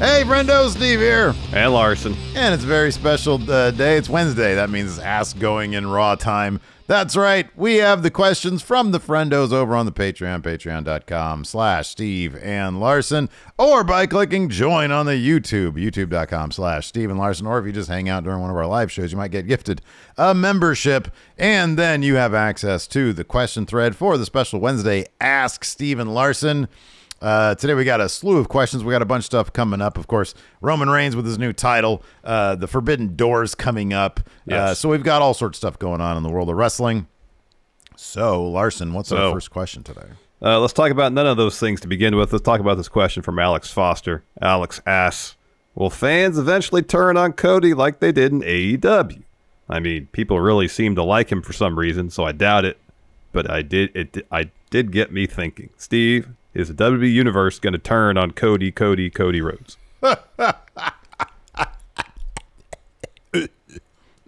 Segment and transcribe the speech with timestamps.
[0.00, 1.34] Hey, friendo, Steve here.
[1.52, 2.16] And Larson.
[2.34, 3.98] And it's a very special uh, day.
[3.98, 4.54] It's Wednesday.
[4.54, 6.58] That means it's Ask Going in Raw time.
[6.86, 7.54] That's right.
[7.54, 12.80] We have the questions from the friendos over on the Patreon, patreon.com slash Steve and
[12.80, 13.28] Larson,
[13.58, 17.72] or by clicking join on the YouTube, youtube.com slash Steve and Larson, or if you
[17.72, 19.82] just hang out during one of our live shows, you might get gifted
[20.16, 25.04] a membership, and then you have access to the question thread for the special Wednesday
[25.20, 26.68] Ask Steve and Larson.
[27.20, 28.82] Uh, today we got a slew of questions.
[28.82, 29.98] We got a bunch of stuff coming up.
[29.98, 34.20] Of course, Roman Reigns with his new title, uh, the Forbidden Doors coming up.
[34.50, 37.06] Uh, so we've got all sorts of stuff going on in the world of wrestling.
[37.96, 40.08] So Larson, what's our first question today?
[40.42, 42.32] Uh, let's talk about none of those things to begin with.
[42.32, 44.24] Let's talk about this question from Alex Foster.
[44.40, 45.36] Alex asks
[45.74, 49.22] Will fans eventually turn on Cody like they did in AEW?
[49.68, 52.78] I mean, people really seem to like him for some reason, so I doubt it.
[53.32, 54.26] But I did it.
[54.32, 55.70] I did get me thinking.
[55.76, 59.76] Steve, is the WWE universe going to turn on Cody, Cody, Cody Rhodes?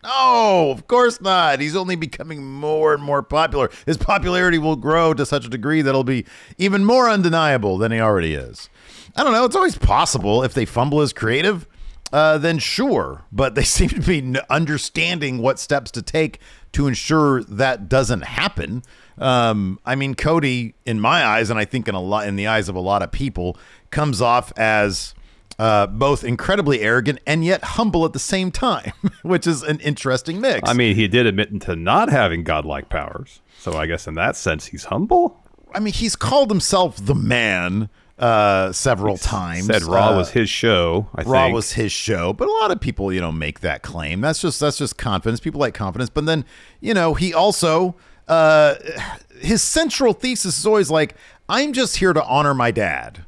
[0.05, 1.61] No, of course not.
[1.61, 3.71] He's only becoming more and more popular.
[3.87, 6.27] His popularity will grow to such a degree that it'll be
[6.59, 8.69] even more undeniable than he already is.
[9.15, 9.45] I don't know.
[9.45, 11.69] It's always possible if they fumble as creative,
[12.13, 13.23] uh, then sure.
[13.31, 16.41] But they seem to be understanding what steps to take
[16.73, 18.83] to ensure that doesn't happen.
[19.19, 22.47] Um, I mean, Cody, in my eyes, and I think in a lot in the
[22.47, 23.57] eyes of a lot of people,
[23.91, 25.15] comes off as
[25.59, 30.41] uh, both incredibly arrogant and yet humble at the same time, which is an interesting
[30.41, 30.69] mix.
[30.69, 33.41] I mean, he did admit to not having godlike powers.
[33.59, 35.39] So I guess in that sense, he's humble.
[35.75, 39.67] I mean, he's called himself the man uh, several times.
[39.67, 41.09] Said Raw Uh, was his show.
[41.15, 41.55] I think Raw think.
[41.55, 44.21] was his show, but a lot of people, you know, make that claim.
[44.21, 45.41] That's just that's just confidence.
[45.41, 46.45] People like confidence, but then,
[46.81, 47.95] you know, he also
[48.29, 48.75] uh,
[49.41, 51.15] his central thesis is always like,
[51.49, 53.25] I'm just here to honor my dad.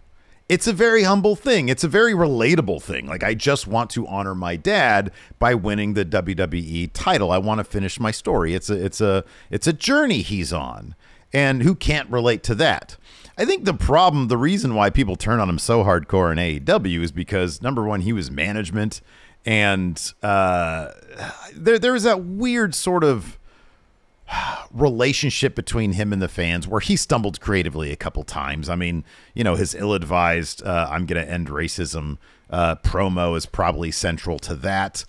[0.48, 1.68] It's a very humble thing.
[1.68, 3.06] It's a very relatable thing.
[3.06, 7.32] Like I just want to honor my dad by winning the WWE title.
[7.32, 8.54] I want to finish my story.
[8.54, 10.94] It's a it's a it's a journey he's on.
[11.32, 12.96] And who can't relate to that?
[13.36, 17.02] I think the problem, the reason why people turn on him so hardcore in AEW
[17.02, 19.00] is because number one, he was management,
[19.44, 20.90] and uh,
[21.54, 23.38] there there was that weird sort of
[24.74, 28.68] relationship between him and the fans where he stumbled creatively a couple times.
[28.68, 32.18] I mean, you know, his ill-advised uh, "I'm going to end racism"
[32.50, 35.04] uh, promo is probably central to that.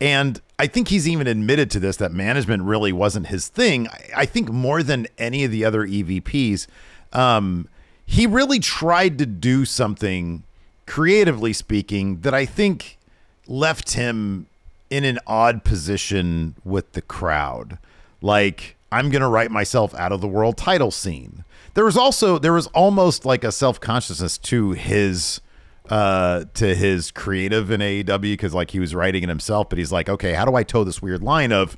[0.00, 3.88] And I think he's even admitted to this that management really wasn't his thing.
[3.88, 6.66] I, I think more than any of the other EVPs,
[7.12, 7.68] um,
[8.06, 10.42] he really tried to do something
[10.86, 12.98] creatively speaking that I think
[13.46, 14.46] left him
[14.88, 17.78] in an odd position with the crowd.
[18.20, 21.44] Like, I'm going to write myself out of the world title scene.
[21.74, 25.40] There was also, there was almost like a self consciousness to his.
[25.88, 29.90] Uh, to his creative in AEW because like he was writing it himself, but he's
[29.90, 31.76] like, okay, how do I toe this weird line of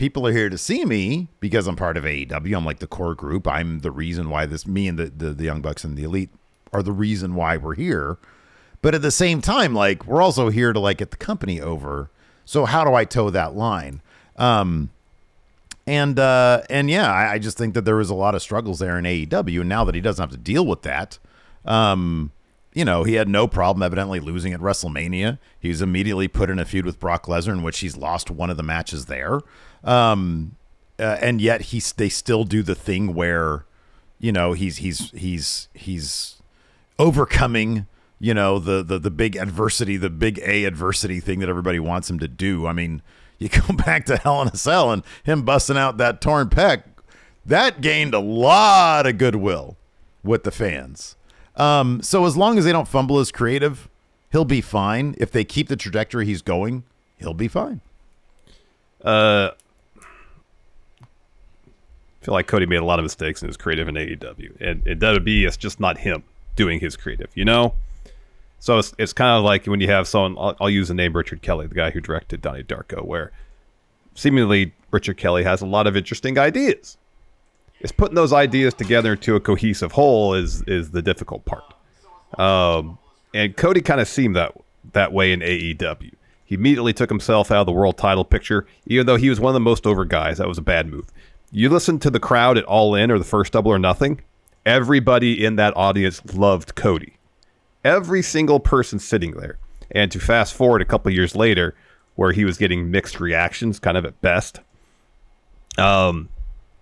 [0.00, 2.56] people are here to see me because I'm part of AEW.
[2.56, 3.46] I'm like the core group.
[3.46, 6.30] I'm the reason why this me and the, the, the Young Bucks and the Elite
[6.72, 8.16] are the reason why we're here.
[8.80, 12.10] But at the same time, like we're also here to like get the company over.
[12.46, 14.00] So how do I toe that line?
[14.36, 14.88] Um
[15.90, 18.78] and uh and yeah, I, I just think that there was a lot of struggles
[18.78, 19.60] there in AEW.
[19.60, 21.18] And now that he doesn't have to deal with that,
[21.64, 22.30] um,
[22.72, 25.38] you know, he had no problem evidently losing at WrestleMania.
[25.58, 28.56] He's immediately put in a feud with Brock Lesnar, in which he's lost one of
[28.56, 29.40] the matches there.
[29.82, 30.54] Um,
[31.00, 33.64] uh, and yet he's they still do the thing where,
[34.20, 36.40] you know, he's he's he's he's
[37.00, 37.88] overcoming,
[38.20, 42.08] you know, the the the big adversity, the big A adversity thing that everybody wants
[42.08, 42.68] him to do.
[42.68, 43.02] I mean,
[43.40, 46.84] you go back to Hell in a Cell and him busting out that torn pec,
[47.44, 49.76] that gained a lot of goodwill
[50.22, 51.16] with the fans.
[51.56, 53.88] Um, so as long as they don't fumble his creative,
[54.30, 55.16] he'll be fine.
[55.18, 56.84] If they keep the trajectory he's going,
[57.18, 57.80] he'll be fine.
[59.02, 59.50] Uh,
[62.20, 64.86] I feel like Cody made a lot of mistakes in his creative in AEW, and
[64.86, 66.22] in WWE, it's just not him
[66.54, 67.74] doing his creative, you know.
[68.60, 70.36] So it's it's kind of like when you have someone.
[70.38, 73.32] I'll, I'll use the name Richard Kelly, the guy who directed Donnie Darko, where
[74.14, 76.98] seemingly Richard Kelly has a lot of interesting ideas.
[77.80, 81.64] It's putting those ideas together into a cohesive whole is is the difficult part.
[82.38, 82.98] Um,
[83.34, 84.52] and Cody kind of seemed that
[84.92, 86.12] that way in AEW.
[86.44, 89.50] He immediately took himself out of the world title picture, even though he was one
[89.50, 90.38] of the most over guys.
[90.38, 91.06] That was a bad move.
[91.52, 94.20] You listen to the crowd at All In or the first Double or Nothing.
[94.66, 97.14] Everybody in that audience loved Cody.
[97.84, 99.58] Every single person sitting there.
[99.90, 101.74] And to fast forward a couple years later,
[102.16, 104.60] where he was getting mixed reactions, kind of at best.
[105.78, 106.28] Um,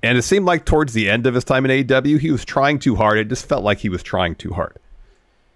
[0.02, 2.78] and it seemed like towards the end of his time in AEW, he was trying
[2.78, 3.18] too hard.
[3.18, 4.76] It just felt like he was trying too hard.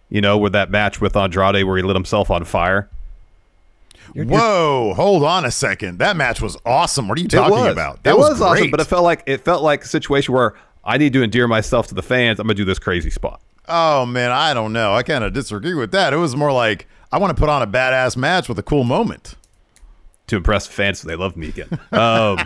[0.09, 2.89] You know, with that match with Andrade where he lit himself on fire.
[4.15, 5.99] You're, Whoa, you're, hold on a second.
[5.99, 7.09] That match was awesome.
[7.09, 8.03] What are you talking was, about?
[8.03, 10.55] That was, was awesome, but it felt like it felt like a situation where
[10.85, 12.39] I need to endear myself to the fans.
[12.39, 13.41] I'm gonna do this crazy spot.
[13.69, 14.95] Oh man, I don't know.
[14.95, 16.13] I kind of disagree with that.
[16.13, 18.85] It was more like I want to put on a badass match with a cool
[18.85, 19.35] moment
[20.27, 21.79] to impress fans so they love me again.
[21.93, 22.39] Um,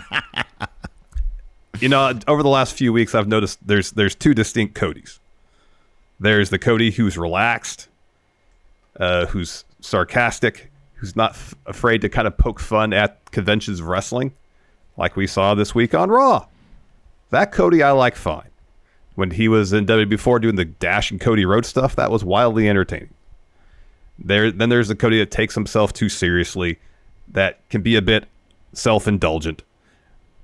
[1.81, 5.19] you know, over the last few weeks, I've noticed there's there's two distinct Codys.
[6.19, 7.89] There's the Cody who's relaxed,
[8.99, 13.87] uh, who's sarcastic, who's not f- afraid to kind of poke fun at conventions of
[13.87, 14.33] wrestling,
[14.97, 16.47] like we saw this week on Raw.
[17.31, 18.49] That Cody I like fine.
[19.17, 22.69] When he was in W before doing the Dashing Cody Rhodes stuff, that was wildly
[22.69, 23.13] entertaining.
[24.19, 26.79] There, then there's the Cody that takes himself too seriously,
[27.29, 28.27] that can be a bit
[28.73, 29.63] self-indulgent.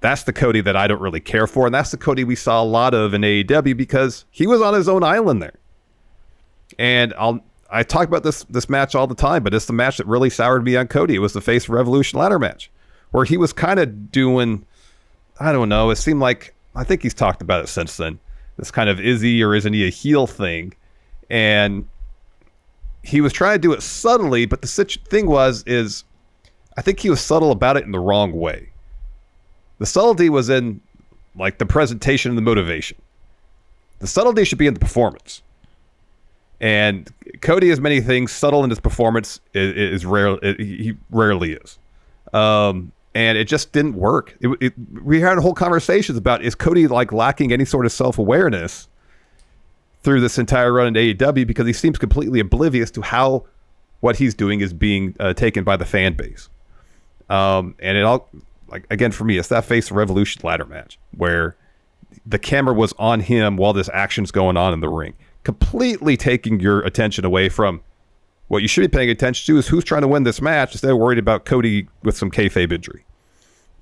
[0.00, 2.62] That's the Cody that I don't really care for, and that's the Cody we saw
[2.62, 5.54] a lot of in AEW because he was on his own island there.
[6.78, 7.42] And I'll
[7.72, 10.28] I talk about this this match all the time, but it's the match that really
[10.28, 11.14] soured me on Cody.
[11.14, 12.70] It was the face Revolution ladder match,
[13.12, 14.66] where he was kind of doing,
[15.40, 15.90] I don't know.
[15.90, 18.18] It seemed like I think he's talked about it since then.
[18.56, 20.74] This kind of is he or isn't he a heel thing,
[21.30, 21.88] and
[23.02, 24.46] he was trying to do it subtly.
[24.46, 26.04] But the situ- thing was is,
[26.76, 28.70] I think he was subtle about it in the wrong way.
[29.78, 30.80] The subtlety was in
[31.34, 32.98] like the presentation and the motivation.
[33.98, 35.42] The subtlety should be in the performance.
[36.60, 38.30] And Cody is many things.
[38.30, 40.38] Subtle in his performance is, is rare.
[40.58, 41.78] He rarely is.
[42.32, 44.36] Um, and it just didn't work.
[44.40, 44.72] It, it,
[45.02, 48.88] we had whole conversations about is Cody like lacking any sort of self awareness
[50.02, 53.44] through this entire run in AEW because he seems completely oblivious to how
[54.00, 56.48] what he's doing is being uh, taken by the fan base.
[57.30, 58.28] Um, and it all
[58.68, 61.56] like again for me, it's that face revolution ladder match where
[62.26, 65.14] the camera was on him while this action's going on in the ring
[65.44, 67.80] completely taking your attention away from
[68.52, 70.90] what you should be paying attention to is who's trying to win this match instead
[70.90, 73.06] of worried about Cody with some kayfabe injury.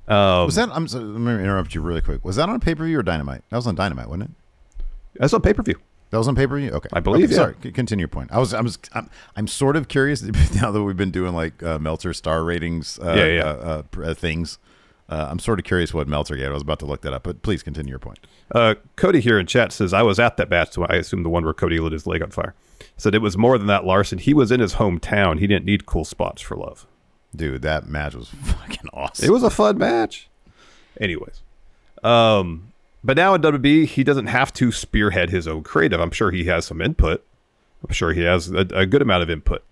[0.06, 0.68] Um, was that?
[0.70, 2.24] I'm sorry, let me interrupt you really quick.
[2.24, 3.42] Was that on pay per view or Dynamite?
[3.50, 4.84] That was on Dynamite, wasn't it?
[5.14, 5.74] That's on pay per view.
[6.10, 6.70] That was on pay per view.
[6.70, 7.24] Okay, I believe.
[7.24, 7.36] Okay, yeah.
[7.36, 8.30] Sorry, continue your point.
[8.30, 10.22] I was, I was, I'm, I'm sort of curious
[10.54, 13.42] now that we've been doing like uh, Meltzer star ratings, uh, yeah, yeah.
[13.42, 14.58] Uh, uh things.
[15.08, 16.46] Uh, I'm sort of curious what Meltzer gave.
[16.46, 18.20] I was about to look that up, but please continue your point.
[18.54, 21.28] Uh, Cody here in chat says, I was at that match, so I assume the
[21.28, 22.54] one where Cody lit his leg on fire.
[23.00, 24.18] Said it was more than that, Larson.
[24.18, 25.38] He was in his hometown.
[25.38, 26.86] He didn't need cool spots for love.
[27.34, 29.24] Dude, that match was fucking awesome.
[29.24, 30.28] It was a fun match.
[31.00, 31.40] Anyways.
[32.02, 35.98] Um, but now in WB, he doesn't have to spearhead his own creative.
[35.98, 37.24] I'm sure he has some input.
[37.82, 39.64] I'm sure he has a, a good amount of input.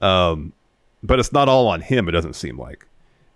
[0.00, 0.52] Um,
[1.00, 2.86] but it's not all on him, it doesn't seem like.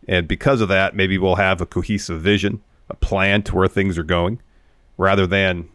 [0.09, 3.99] And because of that, maybe we'll have a cohesive vision, a plan to where things
[3.99, 4.41] are going,
[4.97, 5.69] rather than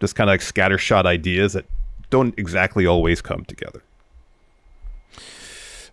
[0.00, 1.66] just kind of like scattershot ideas that
[2.14, 3.82] don't exactly always come together.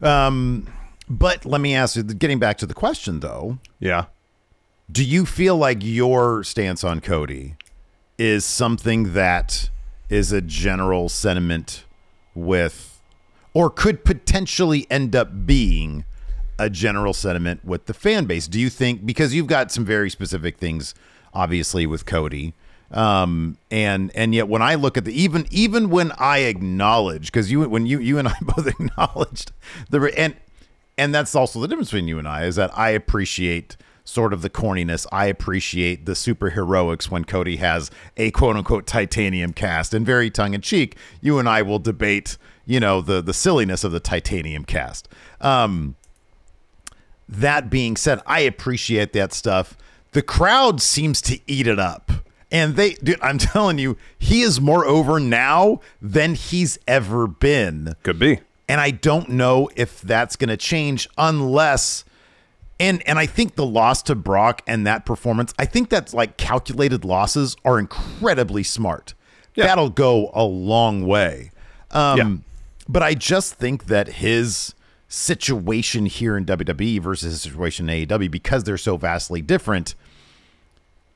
[0.04, 0.68] Um,
[1.10, 3.58] but let me ask you, getting back to the question though.
[3.80, 4.06] Yeah.
[4.92, 7.56] Do you feel like your stance on Cody
[8.20, 9.72] is something that
[10.10, 11.86] is a general sentiment
[12.36, 13.02] with,
[13.56, 16.06] or could potentially end up being
[16.60, 18.48] a general sentiment with the fan base?
[18.48, 20.94] Do you think, because you've got some very specific things,
[21.34, 22.54] obviously, with Cody.
[22.92, 27.50] Um, and and yet when I look at the even even when I acknowledge because
[27.50, 29.54] you when you you and I both acknowledged
[29.90, 30.36] the and
[30.98, 34.42] and that's also the difference between you and I is that I appreciate sort of
[34.42, 35.06] the corniness.
[35.12, 40.54] I appreciate the superheroics when Cody has a quote unquote titanium cast and very tongue
[40.54, 40.98] in cheek.
[41.22, 45.08] You and I will debate, you know, the the silliness of the titanium cast.
[45.40, 45.96] Um,
[47.28, 49.78] that being said, I appreciate that stuff.
[50.12, 52.11] The crowd seems to eat it up.
[52.52, 57.96] And they, dude, I'm telling you, he is more over now than he's ever been.
[58.04, 58.40] Could be.
[58.68, 62.04] And I don't know if that's going to change unless
[62.80, 66.38] and and I think the loss to Brock and that performance, I think that's like
[66.38, 69.14] calculated losses are incredibly smart.
[69.56, 69.68] Yeah.
[69.68, 71.52] That'll go a long way.
[71.92, 72.36] Um Yeah.
[72.90, 74.74] but I just think that his
[75.08, 79.94] situation here in WWE versus his situation in AEW because they're so vastly different.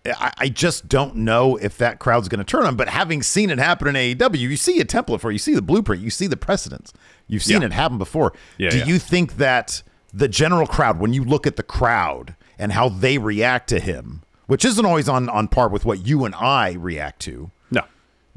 [0.05, 2.75] I, I just don't know if that crowd's going to turn on.
[2.75, 5.33] But having seen it happen in AEW, you see a template for it.
[5.33, 6.01] You see the blueprint.
[6.01, 6.93] You see the precedents.
[7.27, 7.67] You've seen Yeah.
[7.67, 8.33] it happen before.
[8.57, 8.85] Yeah, Do yeah.
[8.85, 9.81] you think that
[10.13, 14.21] the general crowd, when you look at the crowd and how they react to him,
[14.47, 17.81] which isn't always on, on par with what you and I react to, No.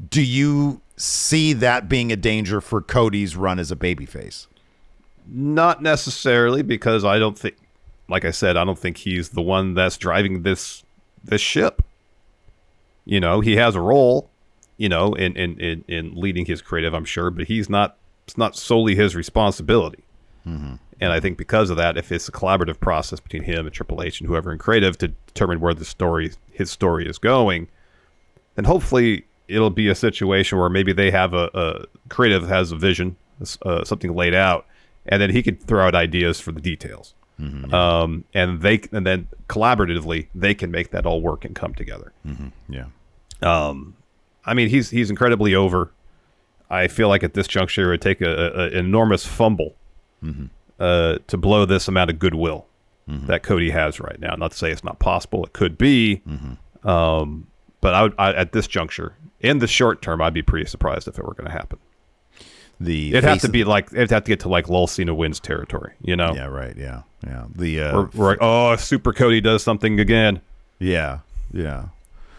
[0.09, 4.47] do you see that being a danger for Cody's run as a babyface?
[5.27, 7.55] Not necessarily because I don't think
[8.07, 10.83] like I said, I don't think he's the one that's driving this
[11.23, 11.81] this ship.
[13.05, 14.29] You know, he has a role,
[14.77, 18.37] you know, in in in, in leading his creative, I'm sure, but he's not it's
[18.37, 20.03] not solely his responsibility.
[21.01, 24.01] And I think because of that, if it's a collaborative process between him and Triple
[24.01, 27.67] H and whoever in creative to determine where the story his story is going,
[28.55, 32.75] then hopefully it'll be a situation where maybe they have a, a creative has a
[32.75, 33.15] vision,
[33.63, 34.65] uh, something laid out,
[35.07, 37.13] and then he could throw out ideas for the details.
[37.73, 42.11] Um, and they and then collaboratively they can make that all work and come together.
[42.67, 42.85] Yeah.
[43.41, 43.95] Um,
[44.45, 45.91] I mean, he's he's incredibly over.
[46.69, 49.75] I feel like at this juncture it would take a, a, an enormous fumble
[50.79, 52.65] uh, to blow this amount of goodwill
[53.27, 54.35] that Cody has right now.
[54.35, 56.21] Not to say it's not possible; it could be.
[56.83, 57.47] Um,
[57.81, 61.07] but I would, I, at this juncture, in the short term, I'd be pretty surprised
[61.07, 61.79] if it were going to happen.
[62.79, 65.93] The It'd have to be like it'd have to get to like Lulcena wins territory,
[66.01, 66.33] you know?
[66.33, 66.75] Yeah, right.
[66.77, 67.01] Yeah.
[67.25, 67.45] Yeah.
[67.53, 70.41] The uh, We're, we're like, oh, if Super Cody does something again.
[70.79, 71.19] Yeah,
[71.51, 71.87] yeah.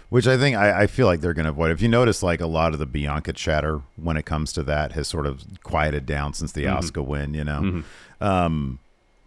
[0.09, 1.71] Which I think I, I feel like they're going to avoid.
[1.71, 4.93] If you notice, like a lot of the Bianca chatter when it comes to that
[4.93, 7.83] has sort of quieted down since the Asuka win, you know.
[8.21, 8.79] Um,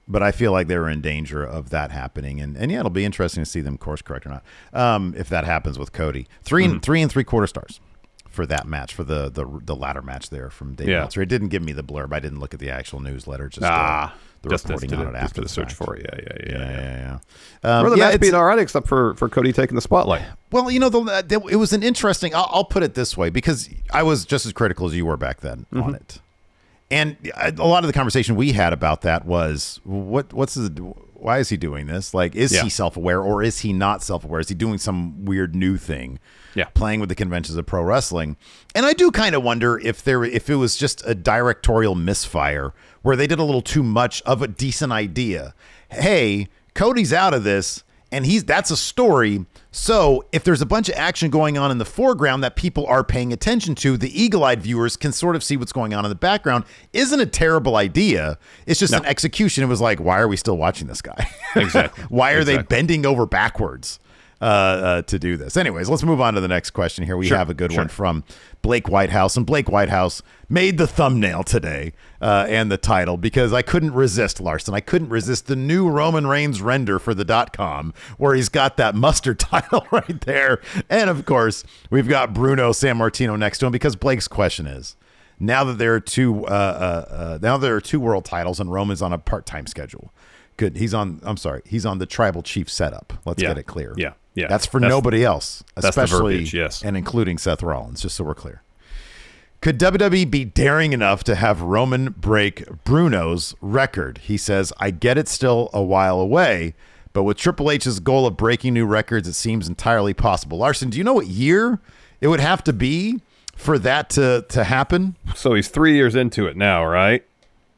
[0.07, 3.05] but I feel like they're in danger of that happening, and and yeah, it'll be
[3.05, 4.43] interesting to see them course correct or not.
[4.73, 7.79] Um, if that happens with Cody, 3 and three and three quarter stars
[8.33, 10.99] for that match for the the the ladder match there from Dave Yeah.
[10.99, 11.21] Meltzer.
[11.21, 12.11] It didn't give me the blurb.
[12.13, 13.47] I didn't look at the actual newsletter.
[13.47, 16.05] Just Ah, uh, the just, reporting on to, it after for the search for it.
[16.11, 16.57] Yeah, yeah, yeah.
[16.59, 16.81] Yeah, yeah.
[16.81, 17.19] yeah,
[17.63, 17.79] yeah.
[17.79, 20.23] Um, the yeah, match being all right, except for, for Cody taking the spotlight.
[20.51, 22.33] well, you know, the, the, it was an interesting.
[22.35, 25.15] I'll, I'll put it this way because I was just as critical as you were
[25.17, 25.83] back then Mm-hmm.
[25.83, 26.19] on it,
[26.91, 30.69] and a a lot of the conversation we had about that was what what's his
[31.23, 32.13] why is he doing this?
[32.13, 32.63] Like, is Yeah.
[32.63, 34.39] he self aware or is he not self aware?
[34.41, 36.19] Is he doing some weird new thing?
[36.55, 36.65] Yeah.
[36.75, 38.37] playing with the conventions of pro wrestling,
[38.75, 42.73] and I do kind of wonder if there if it was just a directorial misfire
[43.01, 45.55] where they did a little too much of a decent idea.
[45.89, 49.45] Hey, Cody's out of this and he's that's a story.
[49.75, 53.03] So if there's a bunch of action going on in the foreground that people are
[53.03, 56.15] paying attention to, the eagle-eyed viewers can sort of see what's going on in the
[56.15, 56.65] background.
[56.93, 58.37] Isn't a terrible idea.
[58.67, 59.63] It's just an execution.
[59.63, 61.27] It was like, why are we still watching this guy?
[61.55, 62.05] Exactly.
[62.09, 63.99] why are they bending over backwards
[64.43, 65.55] uh, uh, to do this?
[65.57, 67.15] Anyways, let's move on to the next question here.
[67.17, 67.81] We Sure, have a good sure.
[67.81, 68.23] one from
[68.61, 73.61] Blake Whitehouse, and Blake Whitehouse made the thumbnail today uh, and the title because I
[73.61, 74.73] couldn't resist Larson.
[74.73, 78.77] I couldn't resist the new Roman Reigns render for the dot com where he's got
[78.77, 83.71] that mustard title right there, and of course we've got Bruno Sammartino next to him
[83.71, 84.95] because Blake's question is.
[85.39, 88.71] Now that there are two, uh, uh, uh, now there are two world titles, and
[88.71, 90.13] Roman's on a part-time schedule.
[90.57, 91.19] Good, he's on.
[91.23, 93.13] I'm sorry, he's on the tribal chief setup.
[93.25, 93.49] Let's Yeah.
[93.49, 93.93] get it clear.
[93.97, 94.13] Yeah.
[94.35, 94.47] Yeah.
[94.47, 96.81] That's for That's- nobody else, the especially verbiage, yes.
[96.83, 98.01] and including Seth Rollins.
[98.01, 98.61] Just so we're clear.
[99.61, 104.17] Could WWE be daring enough to have Roman break Bruno's record?
[104.17, 106.73] He says, I get it's still a while away,
[107.13, 110.57] but with Triple H's goal of breaking new records, it seems entirely possible.
[110.57, 111.79] Larson, do you know what year
[112.19, 113.21] it would have to be
[113.55, 115.15] for that to, to happen?
[115.33, 117.23] So he's three years into it now, right?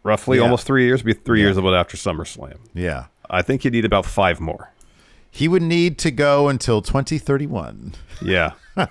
[0.03, 0.43] Roughly Yeah.
[0.43, 1.03] almost three years.
[1.03, 2.57] Be three years of it after SummerSlam.
[2.73, 3.05] Yeah.
[3.29, 4.71] I think you need about five more.
[5.35, 7.93] He would need to go until 2031.
[8.21, 8.51] Yeah.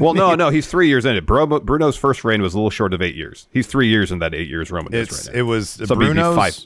[0.00, 1.24] Well, no, no, he's three years in it.
[1.24, 3.46] Bro, Bruno's first reign was a little short of eight years.
[3.52, 6.36] He's three years in that eight years Roman It's right it was So Bruno's.
[6.36, 6.58] five.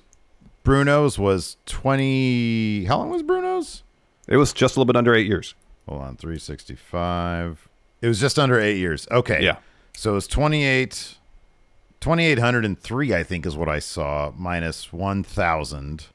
[0.65, 2.87] Bruno's was 20.
[2.87, 3.83] How long was Bruno's?
[4.27, 5.55] It was just a little bit under eight years.
[5.89, 7.69] Hold on, 365.
[8.01, 9.07] It was just under eight years.
[9.11, 9.45] Okay.
[9.45, 9.59] Yeah.
[9.93, 11.17] So it's 28,
[12.01, 16.07] 2,803, I think, is what I saw, minus 1,000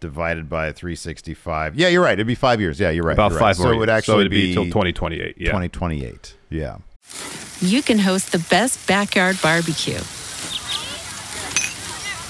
[0.00, 1.76] divided by 365.
[1.76, 2.14] Yeah, you're right.
[2.14, 2.78] It'd be five years.
[2.78, 3.14] Yeah, you're right.
[3.14, 3.64] About you're five right.
[3.64, 5.36] more So it would actually so it'd be, be till 2028.
[5.38, 5.46] Yeah.
[5.46, 6.36] 2028.
[6.50, 6.78] Yeah.
[7.60, 10.00] you can host the best backyard barbecue.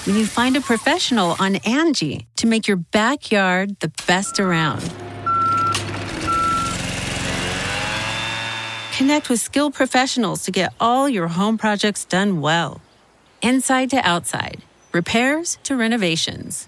[0.05, 4.81] When you find a professional on Angi to make your backyard the best around.
[8.97, 12.81] Connect with skilled professionals to get all your home projects done well.
[13.41, 16.67] Inside to outside, repairs to renovations.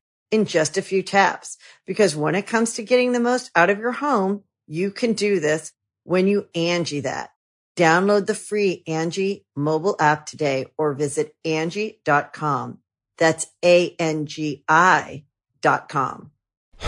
[0.31, 1.57] in just a few taps.
[1.85, 5.39] Because when it comes to getting the most out of your home, you can do
[5.39, 5.71] this
[6.03, 7.29] when you Angi that.
[7.77, 12.79] Download the free Angi mobile app today or visit Angi.com.
[13.17, 15.23] That's A-N-G-I
[15.61, 16.31] dot com.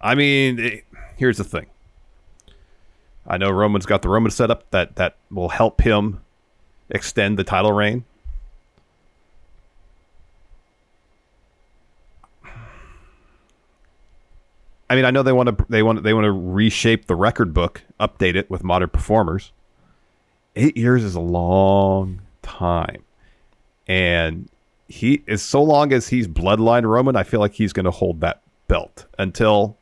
[0.00, 0.84] I mean, it-
[1.16, 1.66] here's the thing.
[3.26, 6.20] I know Roman's got the Roman setup that that will help him
[6.90, 8.04] extend the title reign.
[14.90, 17.54] I mean, I know they want to they want they want to reshape the record
[17.54, 19.52] book, update it with modern performers.
[20.56, 23.02] Eight years is a long time,
[23.86, 24.48] and
[24.88, 27.16] he is so long as he's bloodline Roman.
[27.16, 29.78] I feel like he's going to hold that belt until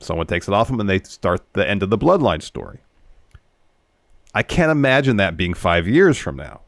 [0.00, 2.78] someone takes it off him and they start the end of the bloodline story.
[4.34, 6.60] I can't imagine that being five years from now,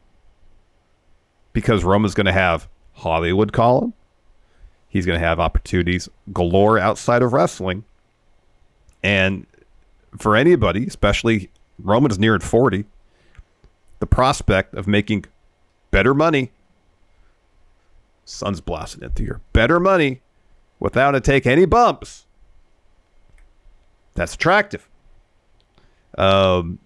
[1.53, 3.93] because Roman's going to have Hollywood call him.
[4.91, 7.85] He's going to have opportunities galore outside of wrestling.
[9.01, 9.47] And
[10.19, 11.49] for anybody, especially
[11.79, 12.83] Roman's nearing 40,
[13.99, 15.25] the prospect of making
[15.91, 16.51] better money,
[18.25, 20.19] sun's blasting into your better money
[20.77, 22.25] without to take any bumps,
[24.13, 24.89] that's attractive.
[26.17, 26.79] Um,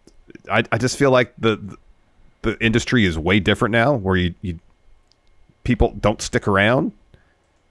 [0.52, 1.76] I, I just feel like the,
[2.44, 4.60] the industry is way different now where you, you
[5.64, 6.92] people don't stick around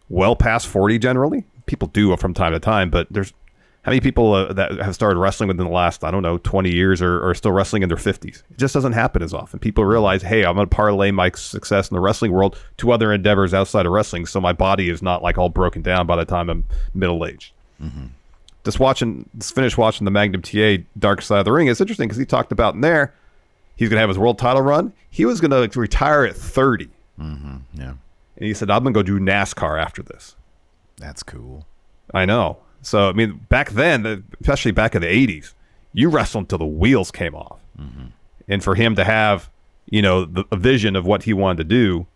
[0.08, 1.44] well past 40 generally.
[1.66, 3.32] People do from time to time, but there's
[3.84, 6.72] how many people uh, that have started wrestling within the last, I don't know, 20
[6.72, 8.42] years or are still wrestling in their 50s?
[8.50, 9.58] It just doesn't happen as often.
[9.60, 13.12] People realize, hey, I'm going to parlay my success in the wrestling world to other
[13.12, 16.24] endeavors outside of wrestling so my body is not like all broken down by the
[16.24, 16.64] time I'm
[16.94, 17.52] middle aged.
[18.64, 21.68] Just watching, just finished watching the Magnum TA Dark Side of the Ring.
[21.68, 23.12] It's interesting because he talked about in there,
[23.76, 24.94] he's going to have his world title run.
[25.10, 26.88] He was going to retire at 30.
[27.74, 27.92] Yeah.
[28.36, 30.36] And he said, I'm going to go do NASCAR after this.
[30.96, 31.66] That's cool.
[32.12, 32.58] I know.
[32.82, 35.54] So, I mean, back then, especially back in the 80s,
[35.92, 37.60] you wrestled until the wheels came off.
[37.80, 38.06] Mm-hmm.
[38.48, 39.50] And for him to have,
[39.88, 42.06] you know, the a vision of what he wanted to do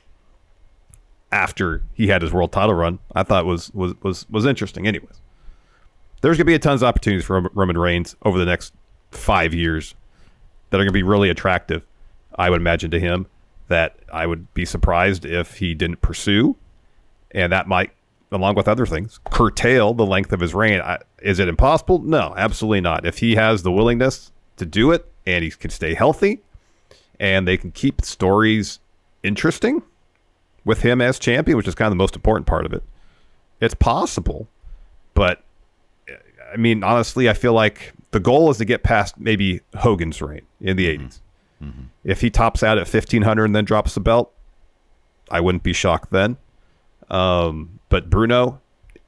[1.32, 4.86] after he had his world title run, I thought was was was was interesting.
[4.86, 5.20] Anyways,
[6.20, 8.74] there's going to be a tons of opportunities for Roman Reigns over the next
[9.10, 9.94] five years
[10.70, 11.86] that are going to be really attractive,
[12.38, 13.26] I would imagine to him.
[13.68, 16.56] That I would be surprised if he didn't pursue,
[17.30, 17.92] and that might,
[18.32, 20.80] along with other things, curtail the length of his reign.
[20.80, 22.00] I, is it impossible?
[22.00, 23.06] No, absolutely not.
[23.06, 26.40] If he has the willingness to do it and he can stay healthy,
[27.20, 28.78] and they can keep stories
[29.22, 29.82] interesting
[30.64, 32.82] with him as champion, which is kind of the most important part of it.
[33.60, 34.46] It's possible,
[35.14, 35.42] but
[36.52, 40.42] I mean, honestly, I feel like the goal is to get past maybe Hogan's reign
[40.60, 41.20] in the 80s.
[41.62, 41.84] Mm-hmm.
[42.04, 44.32] If he tops out at 1500 and then drops the belt,
[45.30, 46.36] I wouldn't be shocked then.
[47.10, 48.60] Um, but Bruno,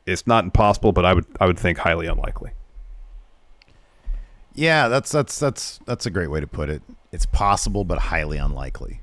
[0.06, 2.52] it's not impossible, but I would I would think highly unlikely.
[4.54, 6.82] Yeah, that's that's that's that's a great way to put it.
[7.12, 9.00] It's possible, but highly unlikely.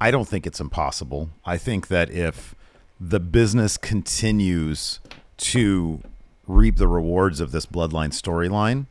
[0.00, 1.30] I don't think it's impossible.
[1.44, 2.54] I think that if
[2.98, 5.00] the business continues
[5.38, 6.00] to
[6.46, 8.86] reap the rewards of this bloodline storyline,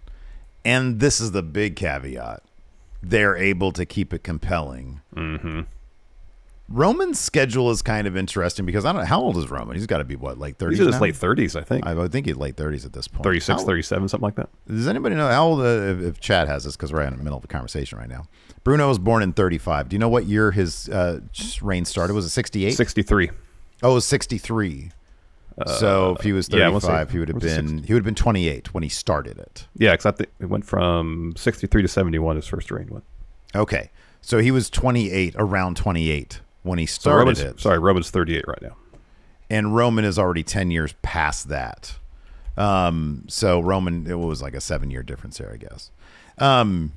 [0.64, 2.44] and this is the big caveat,
[3.02, 5.02] they're able to keep it compelling.
[5.16, 5.62] Mm-hmm.
[6.72, 9.76] Roman's schedule is kind of interesting because I don't know how old is Roman.
[9.76, 10.70] He's got to be what like 30s.
[10.70, 11.86] He's in his late 30s, I think.
[11.86, 13.24] I would think he's late 30s at this point.
[13.24, 14.50] 36, how, 37, something like that.
[14.68, 15.62] Does anybody know how old?
[15.62, 18.10] Uh, if, if Chad has this, because we're in the middle of a conversation right
[18.10, 18.28] now.
[18.64, 19.90] Bruno was born in 35.
[19.90, 21.22] Do you know what year his uh,
[21.62, 22.14] reign started?
[22.14, 22.72] Was it 68?
[22.72, 23.32] 63.
[23.82, 24.92] Oh, it was 63.
[25.60, 27.88] Uh, so if he was 35, yeah, he would have been 60.
[27.88, 29.68] he would have been 28 when he started it.
[29.78, 32.36] Yeah, because it went from 63 to 71.
[32.36, 33.04] His first reign went.
[33.56, 33.90] Okay,
[34.22, 37.60] so he was 28, around 28 when he started so it.
[37.60, 38.76] Sorry, Roman's 38 right now.
[39.50, 41.98] And Roman is already 10 years past that.
[42.58, 45.92] Um, so Roman, it was like a seven year difference there, I guess.
[46.38, 46.92] Um,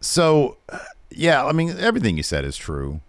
[0.00, 0.56] so
[1.10, 3.00] yeah, I mean, everything you said is true.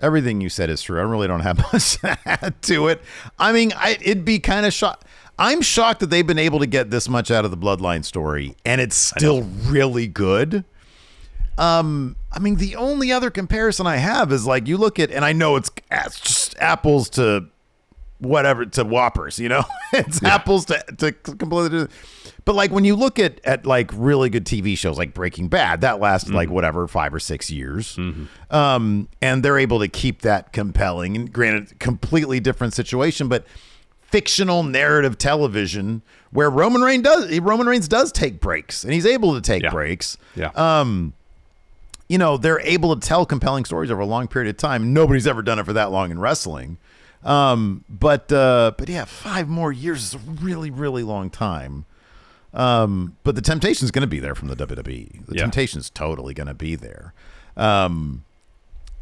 [0.00, 0.98] Everything you said is true.
[0.98, 3.02] I really don't have much to add to it.
[3.38, 5.04] I mean, I, it'd be kind of shocked.
[5.38, 8.56] I'm shocked that they've been able to get this much out of the Bloodline story,
[8.64, 10.64] and it's still really good.
[11.56, 15.24] Um, I mean, the only other comparison I have is like you look at, and
[15.24, 17.46] I know it's, it's just apples to
[18.20, 20.34] whatever to Whoppers, you know, it's yeah.
[20.34, 21.88] apples to to completely.
[22.44, 25.80] But like when you look at at like really good TV shows like Breaking Bad,
[25.80, 26.36] that lasted mm-hmm.
[26.36, 28.54] like whatever five or six years, mm-hmm.
[28.54, 31.16] um, and they're able to keep that compelling.
[31.16, 33.44] And granted, completely different situation, but
[34.00, 36.02] fictional narrative television
[36.32, 39.70] where Roman Reigns does Roman Reigns does take breaks, and he's able to take yeah.
[39.70, 40.16] breaks.
[40.34, 40.50] Yeah.
[40.54, 41.14] Um,
[42.08, 44.92] you know, they're able to tell compelling stories over a long period of time.
[44.92, 46.76] Nobody's ever done it for that long in wrestling.
[47.22, 51.84] Um, but uh, but yeah, five more years is a really really long time.
[52.52, 55.26] Um, but the temptation is going to be there from the WWE.
[55.26, 55.42] The yeah.
[55.42, 57.14] temptation is totally going to be there.
[57.56, 58.24] Um,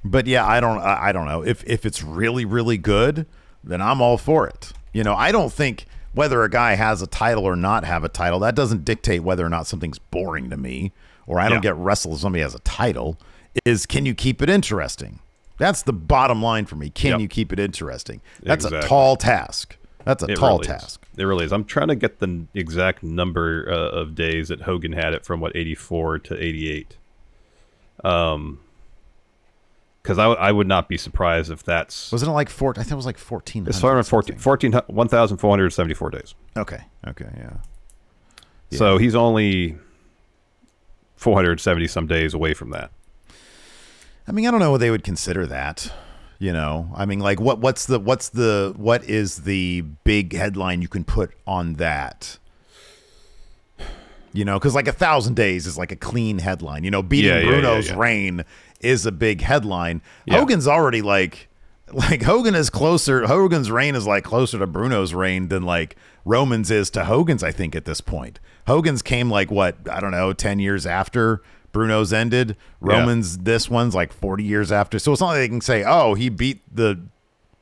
[0.04, 3.26] but yeah, I don't I, I don't know if if it's really really good,
[3.62, 4.72] then I'm all for it.
[4.92, 8.08] You know, I don't think whether a guy has a title or not have a
[8.08, 10.92] title that doesn't dictate whether or not something's boring to me
[11.28, 13.18] or I don't get wrestled if somebody has a title,
[13.64, 15.20] is can you keep it interesting?
[15.58, 16.90] That's the bottom line for me.
[16.90, 17.20] Can yep.
[17.20, 18.20] you keep it interesting?
[18.42, 18.86] That's exactly.
[18.86, 19.76] a tall task.
[20.04, 21.04] That's a it tall really task.
[21.12, 21.18] Is.
[21.18, 21.52] It really is.
[21.52, 25.40] I'm trying to get the exact number uh, of days that Hogan had it from
[25.40, 26.96] what 84 to 88.
[28.04, 28.60] Um,
[30.02, 32.70] because I, w- I would not be surprised if that's wasn't it like four?
[32.70, 33.66] I think it was like fourteen.
[33.66, 36.34] It's started 14, 14 1,474 days.
[36.56, 36.80] Okay.
[37.06, 37.26] Okay.
[37.36, 37.50] Yeah.
[38.70, 38.78] yeah.
[38.78, 39.76] So he's only
[41.16, 42.90] 470 some days away from that.
[44.28, 45.90] I mean, I don't know what they would consider that.
[46.38, 50.82] You know, I mean, like what what's the what's the what is the big headline
[50.82, 52.38] you can put on that?
[54.32, 56.84] You know, because like a thousand days is like a clean headline.
[56.84, 58.44] You know, beating yeah, Bruno's yeah, yeah, reign
[58.80, 60.00] is a big headline.
[60.30, 61.48] Hogan's already like
[61.92, 63.26] like Hogan is closer.
[63.26, 67.42] Hogan's reign is like closer to Bruno's reign than like Roman's is to Hogan's.
[67.42, 68.38] I think at this point,
[68.68, 72.56] Hogan's came like what I don't know, ten years after Bruno's ended.
[72.80, 73.42] Roman's yeah.
[73.44, 74.98] this one's like forty years after.
[74.98, 77.00] So it's not like they can say, oh, he beat the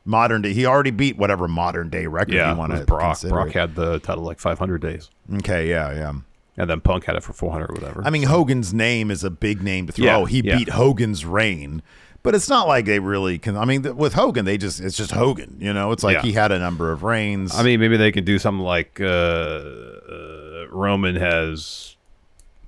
[0.04, 0.52] modern day.
[0.52, 3.16] He already beat whatever modern day record yeah, you want to Brock.
[3.18, 5.10] Consider Brock had the title like five hundred days.
[5.38, 6.12] Okay, yeah, yeah.
[6.58, 8.02] And then Punk had it for 400 or whatever.
[8.02, 8.28] I mean, so.
[8.28, 10.06] Hogan's name is a big name to throw.
[10.06, 10.56] Yeah, oh, he yeah.
[10.56, 11.82] beat Hogan's reign
[12.26, 13.56] but it's not like they really can.
[13.56, 15.58] I mean, with Hogan, they just it's just Hogan.
[15.60, 17.54] You know, it's like he had a number of reigns.
[17.54, 21.95] I mean, maybe they can do something like uh, uh, Roman has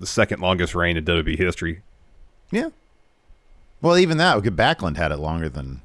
[0.00, 1.82] the second longest reign in WWE history.
[2.50, 2.68] Yeah.
[3.80, 5.82] Well, even that, Backlund had it longer than.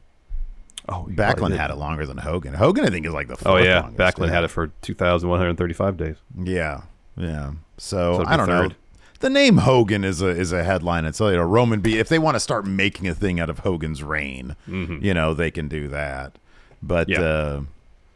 [0.89, 2.53] Oh, Backlund had it longer than Hogan.
[2.53, 3.37] Hogan, I think, is like the.
[3.45, 3.97] oh yeah, longest.
[3.97, 4.33] Backlund yeah.
[4.33, 6.17] had it for two thousand one hundred thirty-five days.
[6.37, 6.81] Yeah,
[7.15, 7.53] yeah.
[7.77, 8.69] So, so I don't third.
[8.69, 8.75] know
[9.23, 11.05] the name Hogan is a is a headline.
[11.05, 11.97] It's you know Roman B.
[11.97, 15.03] If they want to start making a thing out of Hogan's reign, mm-hmm.
[15.03, 16.37] you know they can do that.
[16.81, 17.21] But yeah.
[17.21, 17.61] uh,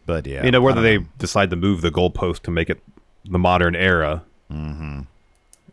[0.06, 1.06] but yeah, you know whether they know.
[1.18, 2.84] decide to move the goalpost to make it
[3.24, 4.24] the modern era.
[4.52, 5.02] Mm-hmm.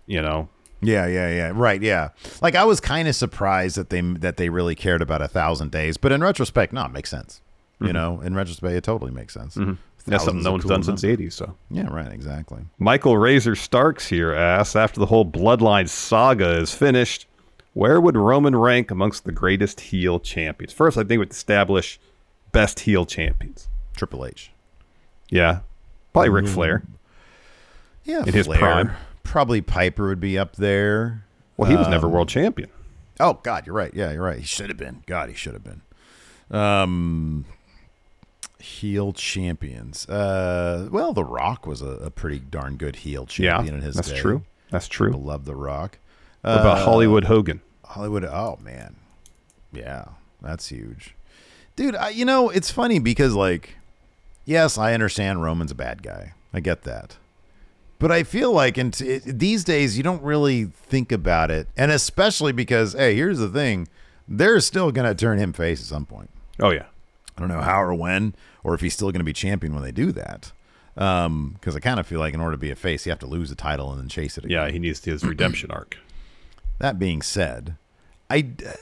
[0.07, 0.49] You know,
[0.81, 1.53] Yeah, yeah, yeah.
[1.55, 2.11] Right, yeah.
[2.43, 5.71] Like I was kind of surprised that they that they really cared about a thousand
[5.71, 7.41] days, but in retrospect, no, it makes sense.
[7.81, 7.95] You mm-hmm.
[7.95, 9.57] know, in retrospect, it totally makes sense.
[9.57, 9.75] Mm-hmm.
[10.07, 11.33] That's something no one's cool done since the 80s.
[11.33, 12.63] So Yeah, right, exactly.
[12.79, 17.27] Michael Razor Starks here asks After the whole Bloodline saga is finished,
[17.73, 20.73] where would Roman rank amongst the greatest heel champions?
[20.73, 21.99] First, I think we would establish
[22.53, 23.69] best heel champions.
[23.97, 24.53] Triple H.
[25.31, 25.61] Yeah.
[26.13, 26.55] Probably Ric mm-hmm.
[26.55, 26.83] Flair.
[28.05, 28.91] Yeah, In his prime.
[29.25, 31.25] Probably Piper would be up there.
[31.57, 32.71] Well, he was Um, never world champion.
[33.21, 33.93] Oh God, you're right.
[33.95, 34.39] Yeah, you're right.
[34.39, 35.03] He should have been.
[35.07, 35.83] God, he should have been.
[36.57, 37.45] Um,
[38.59, 40.09] heel champions.
[40.09, 43.95] Uh, well, The Rock was a, a pretty darn good heel Yeah, champion in his
[43.95, 43.99] day.
[43.99, 44.19] that's day.
[44.21, 44.43] true.
[44.71, 45.13] That's People true.
[45.17, 45.99] love The Rock.
[46.43, 47.61] What about Uh, Hollywood Hogan?
[47.85, 48.25] Hollywood.
[48.25, 48.97] Oh man,
[49.73, 50.05] yeah,
[50.43, 51.15] that's huge,
[51.77, 51.95] dude.
[51.95, 53.77] I, you know, it's funny because like,
[54.45, 56.33] yes, I understand Roman's a bad guy.
[56.53, 57.17] I get that,
[58.05, 61.91] but I feel like in t- these days you don't really think about it, and
[61.91, 63.89] especially because hey, here's the thing:
[64.29, 66.29] they're still gonna turn him face at some point.
[66.61, 66.85] Oh, yeah.
[67.35, 69.83] I don't know how or when, or if he's still going to be champion when
[69.83, 70.53] they do that.
[70.95, 73.27] Because I kind of feel like in order to be a face, you have to
[73.27, 74.45] lose the title and then chase it.
[74.45, 74.67] Again.
[74.67, 75.97] Yeah, he needs his redemption arc.
[76.81, 77.77] That being said,
[78.29, 78.73] I uh,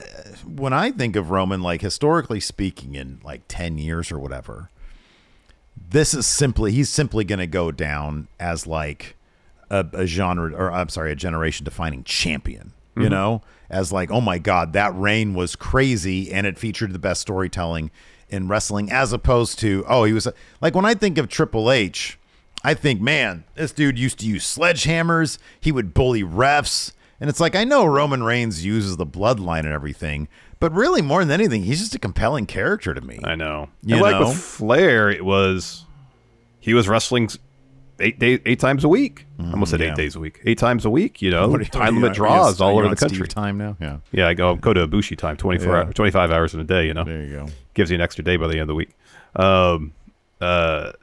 [0.45, 4.69] when I think of Roman, like historically speaking, in like ten years or whatever,
[5.75, 9.15] this is simply he's simply going to go down as like
[9.69, 12.73] a, a genre or I'm sorry, a generation defining champion.
[12.95, 13.11] You mm-hmm.
[13.11, 17.21] know, as like oh my god, that reign was crazy and it featured the best
[17.21, 17.91] storytelling
[18.29, 20.27] in wrestling, as opposed to oh he was
[20.61, 22.19] like when I think of Triple H.
[22.63, 25.37] I think, man, this dude used to use sledgehammers.
[25.59, 26.93] He would bully refs.
[27.19, 30.29] And it's like, I know Roman Reigns uses the bloodline and everything,
[30.63, 33.19] but really, more than anything, he's just a compelling character to me.
[33.21, 33.67] I know.
[33.83, 34.29] You and like know?
[34.29, 35.83] with Flair, it was
[36.61, 37.29] he was wrestling
[37.99, 39.25] eight days, eight times a week.
[39.39, 39.91] I almost said Mm, yeah.
[39.91, 40.39] eight days a week.
[40.45, 41.21] Eight times a week.
[41.21, 43.17] You know, you- time limit you- are you- draws all over the country.
[43.17, 43.75] Steve time now?
[43.81, 43.97] Yeah.
[44.13, 45.83] Yeah, I go go to Ibushi time, twenty four, Yeah.
[45.91, 46.87] twenty five hours in a day.
[46.87, 47.47] You know, There you go.
[47.73, 48.91] gives you an extra day by the end of the week.
[49.35, 49.91] Um,
[50.39, 50.93] uh,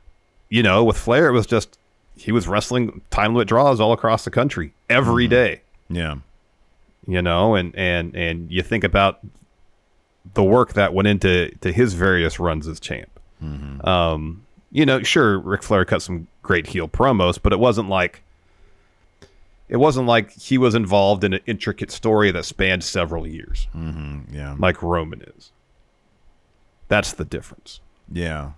[0.48, 1.78] you know, with Flair, it was just
[2.16, 5.30] he was wrestling time limit draws all across the country every Mm-hmm.
[5.30, 5.60] day.
[5.90, 6.14] Yeah.
[7.06, 9.20] You know, and and and you think about
[10.34, 13.18] the work that went into to his various runs as champ.
[13.42, 13.86] Mm-hmm.
[13.88, 18.22] Um, you know, sure, Ric Flair cut some great heel promos, but it wasn't like
[19.68, 24.34] it wasn't like he was involved in an intricate story that spanned several years, Mm-hmm.
[24.34, 24.56] Yeah.
[24.58, 25.52] like Roman is.
[26.88, 27.80] That's the difference.
[28.12, 28.52] Yeah.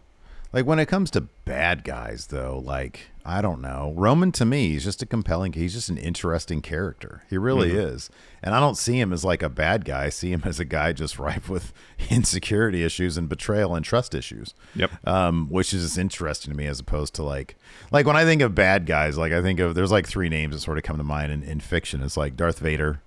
[0.52, 4.70] Like when it comes to bad guys, though, like I don't know, Roman to me,
[4.70, 5.52] he's just a compelling.
[5.54, 7.22] He's just an interesting character.
[7.30, 7.94] He really Mm-hmm.
[7.94, 8.10] is,
[8.42, 10.04] and I don't see him as like a bad guy.
[10.04, 11.72] I see him as a guy just ripe with
[12.10, 14.54] insecurity issues and betrayal and trust issues.
[14.74, 14.90] Yep.
[15.06, 17.56] Um, which is interesting to me as opposed to like,
[17.90, 20.54] like when I think of bad guys, like I think of there's like three names
[20.54, 22.02] that sort of come to mind in, in fiction.
[22.02, 23.00] It's like Darth Vader,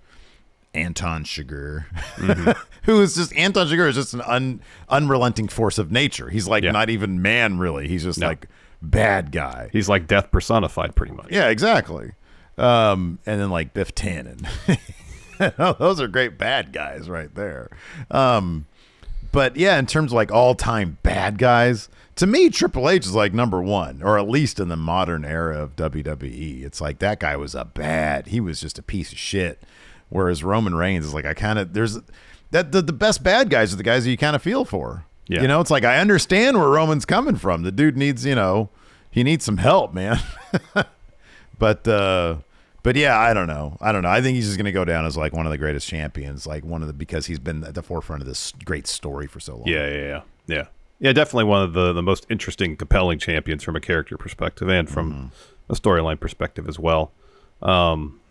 [0.75, 1.85] Anton Chigurh,
[2.17, 2.51] Mm-hmm.
[2.83, 6.29] who is just Anton Chigurh is just an un, unrelenting force of nature.
[6.29, 6.71] He's like Yeah.
[6.71, 7.87] not even man, really.
[7.87, 8.27] He's just No.
[8.27, 8.47] like
[8.81, 9.69] bad guy.
[9.71, 11.27] He's like death personified, pretty much.
[11.31, 12.11] Yeah, exactly.
[12.57, 14.47] Um, and then like Biff Tannen.
[15.79, 17.69] Those are great bad guys right there.
[18.11, 18.65] Um,
[19.31, 23.13] but yeah, in terms of like all time bad guys, to me, Triple H is
[23.13, 26.63] like number one, or at least in the modern era of WWE.
[26.63, 29.61] It's like that guy was a bad, he was just a piece of shit.
[30.15, 31.99] Whereas Roman Reigns is like, I kind of, there's
[32.51, 35.05] that the, the best bad guys are the guys that you kind of feel for.
[35.27, 35.41] Yeah.
[35.41, 37.63] You know, it's like, I understand where Roman's coming from.
[37.63, 38.69] The dude needs, you know,
[39.11, 40.19] he needs some help, man.
[41.59, 42.37] but, uh,
[42.83, 43.77] but yeah, I don't know.
[43.81, 44.09] I don't know.
[44.09, 46.45] I think he's just going to go down as like one of the greatest champions,
[46.45, 49.39] like one of the because he's been at the forefront of this great story for
[49.39, 49.67] so long.
[49.67, 50.65] Yeah, yeah, yeah, yeah.
[50.99, 54.89] Yeah, definitely one of the, the most interesting, compelling champions from a character perspective and
[54.89, 55.27] from Mm-hmm.
[55.73, 57.11] a storyline perspective as well.
[57.61, 58.21] Um,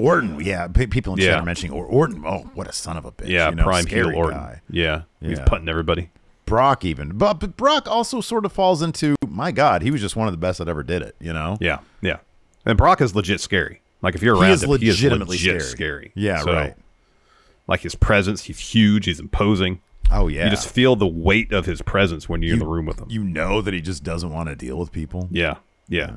[0.00, 1.38] Orton, yeah, pe- people in chat Yeah.
[1.40, 2.24] are mentioning or- Orton.
[2.26, 3.28] Oh, what a son of a bitch!
[3.28, 4.38] yeah, you know, prime heel Orton.
[4.38, 4.60] guy.
[4.70, 5.44] Yeah, he's Yeah.
[5.44, 6.10] putting everybody.
[6.46, 9.82] Brock even, but, but Brock also sort of falls into my God.
[9.82, 11.14] He was just one of the best that ever did it.
[11.20, 12.16] You know, Yeah, yeah.
[12.66, 13.80] And Brock is legit scary.
[14.02, 15.70] Like if you're He around is him, he is legitimately legit scary.
[15.70, 16.12] scary.
[16.16, 16.74] Yeah, So, right.
[17.68, 19.04] Like his presence, he's huge.
[19.06, 19.80] He's imposing.
[20.10, 22.84] Oh yeah, You just feel the weight of his presence when you're in the room
[22.86, 23.06] with him.
[23.08, 25.28] you know that he just doesn't want to deal with people.
[25.30, 25.54] Yeah,
[25.88, 26.10] yeah.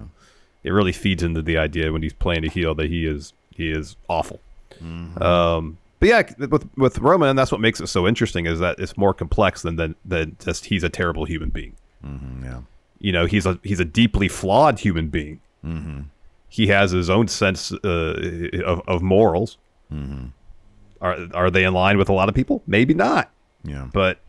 [0.64, 3.72] It really feeds into the idea when he's playing a heel that he is he
[3.72, 4.40] is awful.
[4.82, 5.22] Mm-hmm.
[5.22, 8.80] Um, but yeah, with with Roman, and that's what makes it so interesting is that
[8.80, 11.76] it's more complex than than, than just he's a terrible human being.
[12.06, 12.62] Mm, Yeah,
[13.00, 15.40] You know, he's a he's a deeply flawed human being.
[15.66, 16.02] Mm-hmm.
[16.50, 19.58] He has his own sense uh, of of morals.
[19.92, 20.26] Mm-hmm.
[21.02, 22.62] Are are they in line with a lot of people?
[22.68, 23.32] Maybe not.
[23.64, 24.20] yeah, But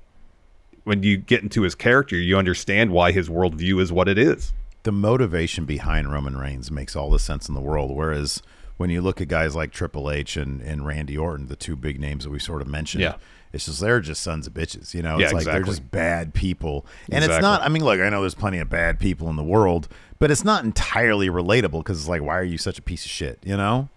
[0.84, 4.52] when you get into his character, you understand why his worldview is what it is.
[4.82, 7.90] the motivation behind Roman Reigns makes all the sense in the world.
[7.90, 8.42] Whereas
[8.76, 12.00] when you look at guys like Triple H and, and Randy Orton, the two big
[12.00, 13.14] names that we sort of mentioned, Yeah.
[13.52, 14.94] it's just they're just sons of bitches.
[14.94, 16.84] You know, Yeah, it's like they're just bad people.
[17.10, 19.44] And it's not, I mean, look, I know there's plenty of bad people in the
[19.44, 23.04] world, but it's not entirely relatable because it's like, why are you such a piece
[23.04, 23.38] of shit?
[23.44, 23.88] You know?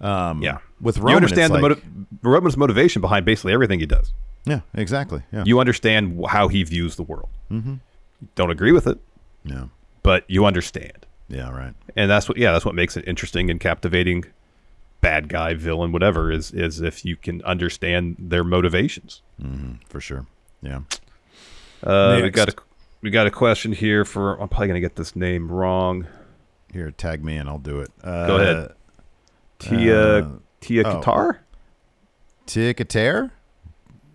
[0.00, 0.58] Um, Yeah.
[0.80, 1.84] With Roman, you understand the like- motiv-
[2.22, 4.12] Roman's motivation behind basically everything he does.
[4.44, 5.22] Yeah, exactly.
[5.32, 5.44] Yeah.
[5.46, 7.28] You understand how he views the world.
[7.50, 7.74] Mm-hmm.
[8.34, 8.98] Don't agree with it,
[9.44, 9.66] yeah.
[10.02, 11.06] but you understand.
[11.32, 11.74] Yeah, right.
[11.96, 14.24] and that's what yeah that's what makes it interesting and captivating
[15.00, 19.22] bad guy villain whatever is is if you can understand their motivations
[19.88, 20.26] For sure.
[20.62, 20.82] Yeah.
[21.82, 22.54] uh, we got a
[23.00, 26.06] we got a question here for i'm probably gonna get this name wrong
[26.72, 27.90] Here, tag me and I'll do it.
[28.04, 28.72] Uh, Go ahead.
[29.58, 30.28] tia Uh,
[30.60, 31.00] tia oh.
[31.00, 31.38] qatar
[32.46, 33.30] Tia Kater?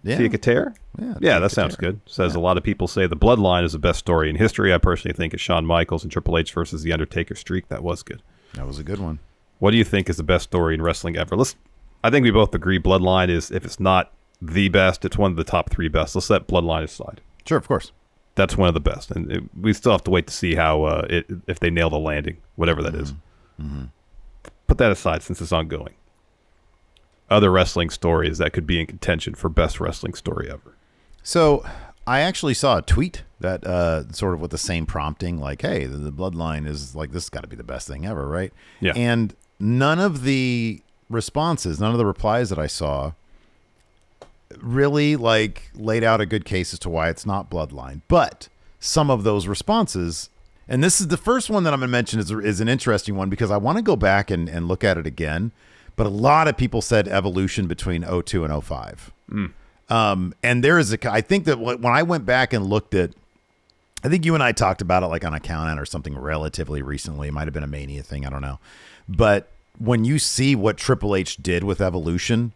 [0.08, 0.18] Yeah.
[0.18, 3.64] tia qatar Yeah, yeah that sounds good says a lot of people say the bloodline
[3.64, 6.52] is the best story in history i personally think it's Shawn michaels and triple h
[6.54, 8.22] versus the undertaker streak that was good
[8.54, 9.20] That was a good one.
[9.60, 11.36] What do you think is the best story in wrestling ever?
[11.36, 11.56] Let's.
[12.04, 15.38] I think we both agree Bloodline is if it's not the best, it's one of
[15.38, 16.16] the top three best.
[16.16, 17.22] Let's set Bloodline aside.
[17.46, 17.92] Sure, of course.
[18.36, 20.84] That's one of the best, and it, we still have to wait to see how
[20.84, 23.14] uh, it if they nail the landing, whatever that is.
[24.68, 25.96] Put that aside since it's ongoing.
[27.30, 30.76] Other wrestling stories that could be in contention for best wrestling story ever.
[31.24, 31.66] So
[32.06, 35.86] I actually saw a tweet that uh, sort of with the same prompting, like, "Hey,
[35.86, 38.54] the, the bloodline is like this has got to be the best thing ever, right?"
[38.80, 38.94] Yeah.
[38.96, 43.12] And none of the responses, none of the replies that I saw,
[44.58, 48.02] really like laid out a good case as to why it's not bloodline.
[48.08, 48.48] But
[48.80, 50.30] some of those responses,
[50.68, 53.16] and this is the first one that I'm going to mention is, is an interesting
[53.16, 55.52] one because I want to go back and, and look at it again.
[55.98, 59.12] But a lot of people said evolution between 02 and 05.
[59.90, 62.94] Um, and there is a, I think that when when I went back and looked
[62.94, 63.12] at,
[64.04, 66.82] I think you and I talked about it like on a count or something relatively
[66.82, 67.28] recently.
[67.28, 68.26] It might have been a mania thing.
[68.26, 68.60] I don't know.
[69.10, 72.54] But when you see what Triple H did with Evolution,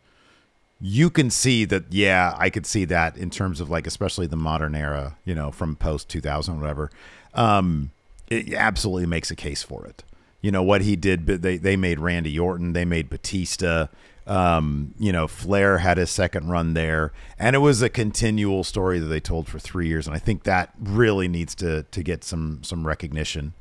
[0.79, 4.35] you can see that, yeah, I could see that in terms of like, especially the
[4.35, 6.89] modern era, you know, from post 2000, whatever.
[7.33, 7.91] Um,
[8.29, 10.03] it absolutely makes a case for it.
[10.41, 13.87] You know, what he did, but they, they made Randy Orton, they made Batista.
[14.27, 18.99] Um, you know, Flair had his second run there, and it was a continual story
[18.99, 22.23] that they told for three years, and I think that really needs to to get
[22.23, 23.53] some some recognition.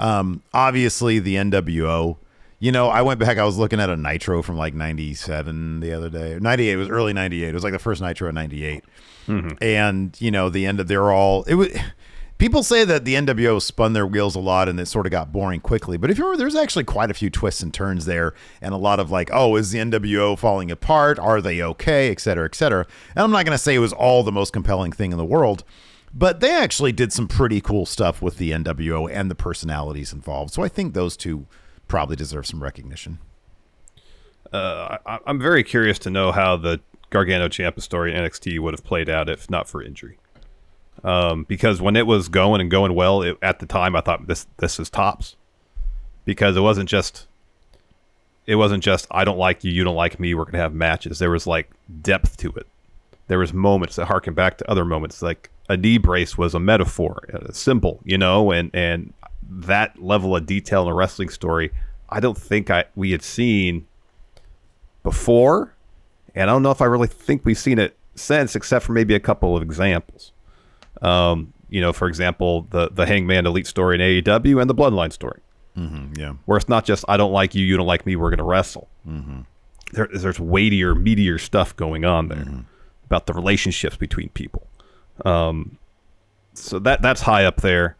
[0.00, 2.16] Um, obviously, the NWO.
[2.60, 3.38] You know, I went back.
[3.38, 6.38] I was looking at a Nitro from like '97 the other day.
[6.40, 7.48] '98 it was early '98.
[7.48, 8.82] It was like the first Nitro in '98,
[9.60, 11.68] and you know, the end of they're all it was.
[12.38, 15.32] People say that the NWO spun their wheels a lot and it sort of got
[15.32, 15.96] boring quickly.
[15.96, 18.76] But if you remember, there's actually quite a few twists and turns there, and a
[18.76, 21.18] lot of like, oh, is the NWO falling apart?
[21.18, 22.12] Are they okay?
[22.12, 22.86] Et cetera, et cetera.
[23.16, 25.24] And I'm not going to say it was all the most compelling thing in the
[25.24, 25.64] world,
[26.14, 30.52] but they actually did some pretty cool stuff with the NWO and the personalities involved.
[30.52, 31.48] So I think those two
[31.88, 33.18] probably deserve some recognition.
[34.52, 38.74] Uh, I, I'm very curious to know how the Gargano Ciampa story in NXT would
[38.74, 40.18] have played out if not for injury.
[41.04, 44.26] Um, because when it was going and going well it, at the time, I thought
[44.26, 45.36] this this is tops.
[46.24, 47.26] Because it wasn't just
[48.46, 50.34] it wasn't just I don't like you, you don't like me.
[50.34, 51.18] We're gonna have matches.
[51.18, 51.70] There was like
[52.02, 52.66] depth to it.
[53.28, 55.22] There was moments that harken back to other moments.
[55.22, 59.12] Like a knee brace was a metaphor, a symbol, you know, and and
[59.48, 61.72] that level of detail in a wrestling story,
[62.08, 63.86] I don't think I we had seen
[65.02, 65.74] before,
[66.34, 69.14] and I don't know if I really think we've seen it since, except for maybe
[69.14, 70.32] a couple of examples.
[71.02, 75.12] Um, you know, for example, the the Hangman Elite story in AEW and the Bloodline
[75.12, 75.40] story,
[75.76, 76.34] Yeah.
[76.46, 78.44] where it's not just I don't like you, you don't like me, we're going to
[78.44, 78.88] wrestle.
[79.06, 79.40] Mm-hmm.
[79.92, 82.64] There, there's weightier, meatier stuff going on there
[83.04, 84.66] about the relationships between people.
[85.24, 85.78] Um,
[86.54, 87.96] so that that's high up there.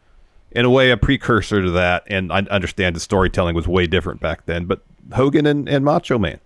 [0.51, 4.19] In a way, a precursor to that, and I understand the storytelling was way different
[4.19, 4.65] back then.
[4.65, 4.81] But
[5.13, 6.39] Hogan and, and Macho Man,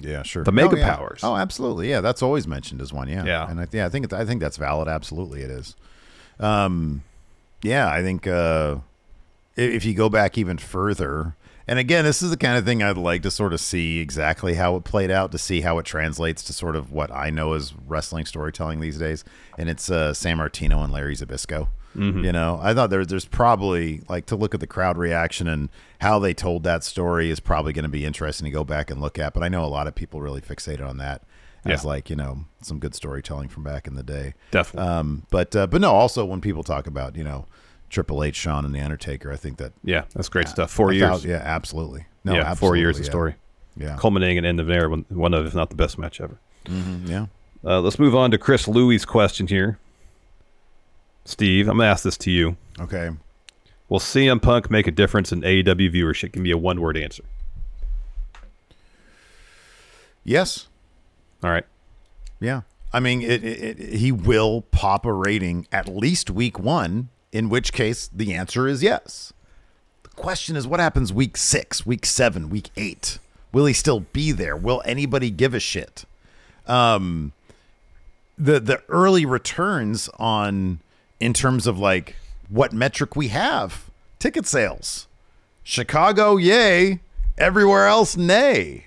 [0.00, 0.42] Yeah, sure.
[0.42, 0.96] The mega oh, yeah.
[0.96, 1.20] powers.
[1.22, 1.90] Oh, absolutely.
[1.90, 3.08] Yeah, that's always mentioned as one.
[3.08, 3.24] Yeah.
[3.26, 3.50] Yeah.
[3.50, 4.88] And I, yeah, I think I think that's valid.
[4.88, 5.76] Absolutely, it is.
[6.42, 7.02] Um,
[7.62, 8.76] yeah, I think uh,
[9.56, 11.36] if you go back even further,
[11.68, 14.54] and again, this is the kind of thing I'd like to sort of see exactly
[14.54, 17.52] how it played out to see how it translates to sort of what I know
[17.52, 19.24] as wrestling storytelling these days.
[19.56, 21.68] And it's uh, Sammartino and Larry Zbyszko.
[22.24, 25.68] You know, I thought there, there's probably like to look at the crowd reaction and
[26.00, 29.00] how they told that story is probably going to be interesting to go back and
[29.00, 29.34] look at.
[29.34, 31.22] But I know a lot of people really fixated on that
[31.64, 31.88] as Yeah.
[31.88, 34.34] like you know some good storytelling from back in the day.
[34.50, 34.88] Definitely.
[34.90, 37.46] Um, but uh, but no, also when people talk about you know
[37.90, 40.70] Triple H, Shawn, and the Undertaker, I think that yeah, that's great stuff.
[40.70, 42.06] Four a years, thou- yeah, absolutely.
[42.24, 43.34] No, yeah, four years of story,
[43.76, 43.96] Yeah, yeah.
[43.96, 46.38] culminating in end of an era, one, of if not the best match ever.
[46.66, 47.26] Mhm, yeah.
[47.64, 49.78] Uh, let's move on to Chris Louis' question here.
[51.24, 52.56] Steve, I'm gonna ask this to you.
[52.80, 53.10] Okay.
[53.88, 56.32] Will CM Punk make a difference in AEW viewership?
[56.32, 57.22] Give me a one word answer.
[60.24, 60.68] Yes.
[61.42, 61.64] All right.
[62.40, 62.62] Yeah.
[62.92, 67.48] I mean, it, it, it, he will pop a rating at least week one, in
[67.48, 69.32] which case the answer is yes.
[70.02, 73.18] The question is what happens week six, week seven, week eight?
[73.52, 74.56] Will he still be there?
[74.56, 76.04] Will anybody give a shit?
[76.66, 77.32] Um,
[78.38, 80.80] the the early returns on
[81.20, 82.16] in terms of like
[82.48, 85.06] what metric we have ticket sales,
[85.62, 87.00] Chicago, yay,
[87.38, 88.86] everywhere else, nay,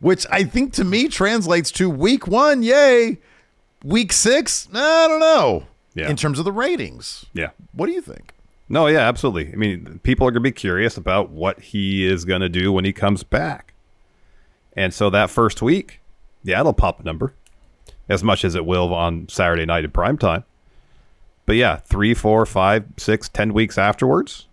[0.00, 3.18] which I think to me translates to week one, yay,
[3.84, 5.64] week six, I don't know.
[5.94, 6.08] Yeah.
[6.10, 7.50] In terms of the ratings, Yeah.
[7.72, 8.32] what do you think?
[8.68, 9.52] No, yeah, absolutely.
[9.52, 12.70] I mean, people are going to be curious about what he is going to do
[12.70, 13.72] when he comes back.
[14.76, 16.00] And so that first week,
[16.44, 17.32] yeah, it'll pop a number
[18.08, 20.44] as much as it will on Saturday night in prime time.
[21.46, 24.46] But yeah, three, four, five, six, ten weeks afterwards,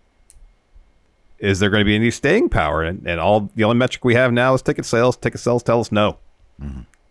[1.38, 2.82] is there going to be any staying power?
[2.82, 5.16] And, and all the only metric we have now is ticket sales.
[5.16, 6.18] Ticket sales tell us no.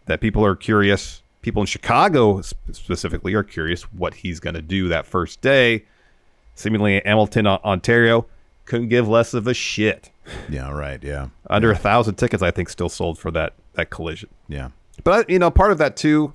[0.06, 1.22] That people are curious.
[1.42, 5.86] People in Chicago specifically are curious what he's going to do that first day
[6.56, 8.26] seemingly Hamilton, Ontario,
[8.64, 10.10] couldn't give less of a shit.
[10.50, 11.04] Yeah, right.
[11.04, 14.30] Yeah, Under a thousand tickets, I think, still sold for that that collision.
[14.48, 14.70] yeah,
[15.04, 16.34] But you know, part of that too.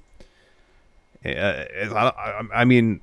[1.24, 3.00] Uh, is, I, I, I mean,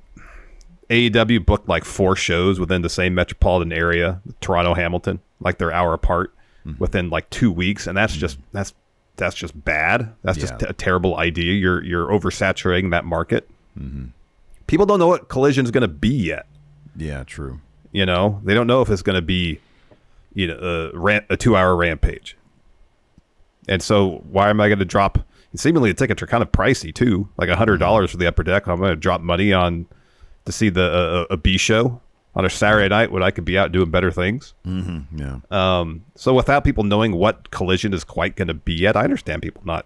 [0.90, 5.92] AEW booked like four shows within the same metropolitan area, Toronto, Hamilton, like they're hour
[5.92, 6.34] apart,
[6.64, 6.72] hmm.
[6.78, 8.20] within like two weeks, and that's hmm.
[8.20, 8.72] just that's
[9.16, 10.14] that's just bad.
[10.22, 11.52] That's just a terrible idea.
[11.52, 13.48] You're you're oversaturating that market.
[13.78, 14.06] Mm-hmm.
[14.66, 16.46] People don't know what collision is going to be yet.
[16.96, 17.24] yeah.
[17.24, 17.60] True.
[17.90, 19.60] You know, they don't know if it's going to be,
[20.34, 20.58] you know,
[20.94, 22.36] a, rant, a two-hour rampage.
[23.66, 25.18] And so, why am I going to drop?
[25.56, 27.80] Seemingly, the tickets are kind of pricey too, like a hundred mm-hmm.
[27.80, 28.66] dollars for the upper deck.
[28.66, 29.86] I'm going to drop money on
[30.48, 32.00] to see the uh, a B show
[32.34, 34.54] on a Saturday night when I could be out doing better things.
[34.64, 35.40] Yeah.
[35.50, 39.42] Um, so, without people knowing what collision is quite going to be yet, I understand
[39.42, 39.84] people not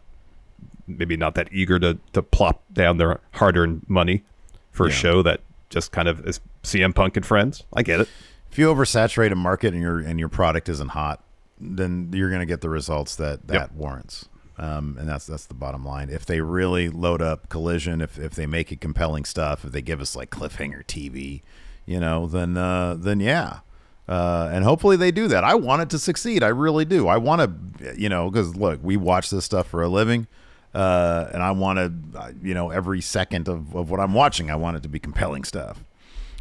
[0.86, 4.22] maybe not that eager to to plop down their hard-earned money
[4.70, 7.64] for a show that just kind of is CM Punk and friends.
[7.74, 8.08] I get it.
[8.50, 11.22] if you oversaturate a market and your and your product isn't hot,
[11.60, 13.72] then you're going to get the results that that Yep.
[13.72, 14.28] warrants.
[14.59, 16.11] Um, and that's that's the bottom line.
[16.11, 19.82] If they really load up collision, if if they make it compelling stuff, if they
[19.82, 21.42] give us like cliffhanger TV,
[21.86, 23.61] you know, then uh, then yeah.
[24.09, 25.44] Uh, and hopefully they do that.
[25.44, 26.42] I want it to succeed.
[26.42, 27.07] I really do.
[27.09, 27.40] I want
[27.80, 30.26] to, you know, because look, we watch this stuff for a living,
[30.74, 34.57] uh, and I want to, you know, every second of, of what I'm watching, I
[34.57, 35.84] want it to be compelling stuff.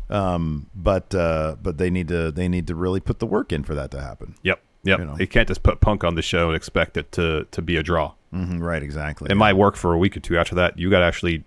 [0.09, 3.64] Um, but uh, but they need to they need to really put the work in
[3.64, 4.36] for that to happen.
[4.43, 4.62] Yep.
[4.84, 4.99] Yep.
[4.99, 5.15] You know.
[5.19, 7.84] You can't just put Punk on the show and expect it to to be a
[7.84, 8.13] draw.
[8.32, 9.29] hmm right, exactly.
[9.32, 10.38] It might work for a week or two.
[10.38, 11.43] After that, you got to actually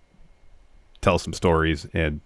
[1.00, 2.20] tell some stories and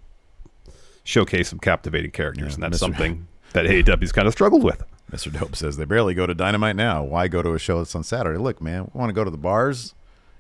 [1.05, 2.81] showcase some captivating characters, Yeah, and that's Mr.
[2.81, 4.83] something that AEW's kind of struggled with.
[5.11, 5.33] Mr.
[5.33, 7.03] Dope says they barely go to Dynamite now.
[7.03, 8.39] Why go to a show that's on Saturday?
[8.39, 9.95] Look, man, we want to go to the bars,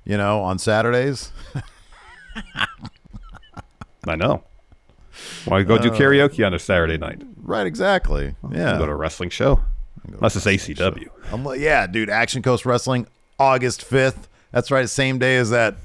[0.04, 1.32] you know, on Saturdays.
[4.06, 4.44] I know.
[5.46, 7.22] Why go do karaoke on a Saturday night?
[7.42, 8.34] right, exactly.
[8.52, 8.78] Yeah.
[8.78, 9.60] Go to a wrestling show.
[10.14, 11.06] Unless it's ACW.
[11.32, 13.06] I'm like, yeah, dude, Action Coast Wrestling,
[13.38, 14.26] August 5th.
[14.52, 15.76] That's right, same day as that,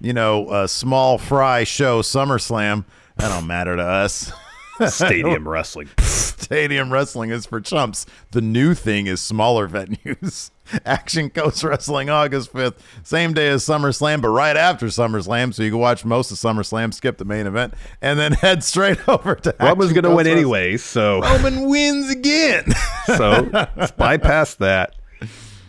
[0.00, 2.84] you know, uh, small fry show, SummerSlam.
[3.16, 4.32] That don't matter to us.
[4.88, 5.88] Stadium wrestling.
[5.98, 8.04] Stadium wrestling is for chumps.
[8.32, 10.50] The new thing is smaller venues.
[10.86, 15.70] Action Coast Wrestling August 5th, same day as SummerSlam, but right after SummerSlam, so you
[15.70, 19.54] can watch most of SummerSlam, skip the main event, and then head straight over to
[19.60, 20.38] Roman's Action going to win Wrestling.
[20.38, 22.64] anyway, so Roman wins again.
[23.06, 23.50] so
[23.98, 24.94] bypass that.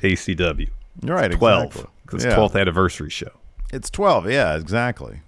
[0.02, 0.70] ACW.
[1.02, 1.64] You're right, 12.
[1.66, 1.92] exactly.
[2.04, 2.30] Because Yeah.
[2.32, 3.32] it's 12th anniversary show.
[3.74, 5.22] It's 12, yeah, exactly.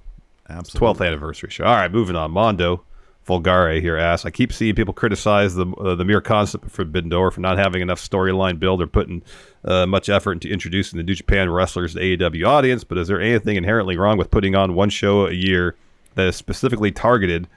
[0.49, 0.87] Absolutely.
[1.03, 1.65] 12th anniversary show.
[1.65, 2.31] All right, moving on.
[2.31, 2.83] Mondo
[3.27, 7.09] Vulgare here asks, I keep seeing people criticize the uh, the mere concept of Forbidden
[7.09, 9.23] Door for not having enough storyline build or putting
[9.63, 13.19] uh, much effort into introducing the New Japan wrestlers to AEW audience, but is there
[13.19, 15.75] anything inherently wrong with putting on one show a year
[16.13, 17.47] that is specifically targeted?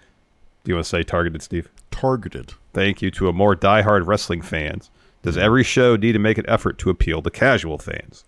[0.64, 1.69] Do you want to say targeted, Steve?
[1.91, 2.55] Targeted.
[2.73, 4.91] Thank you to a more diehard wrestling fans.
[5.23, 8.25] Does every show need to make an effort to appeal to casual fans?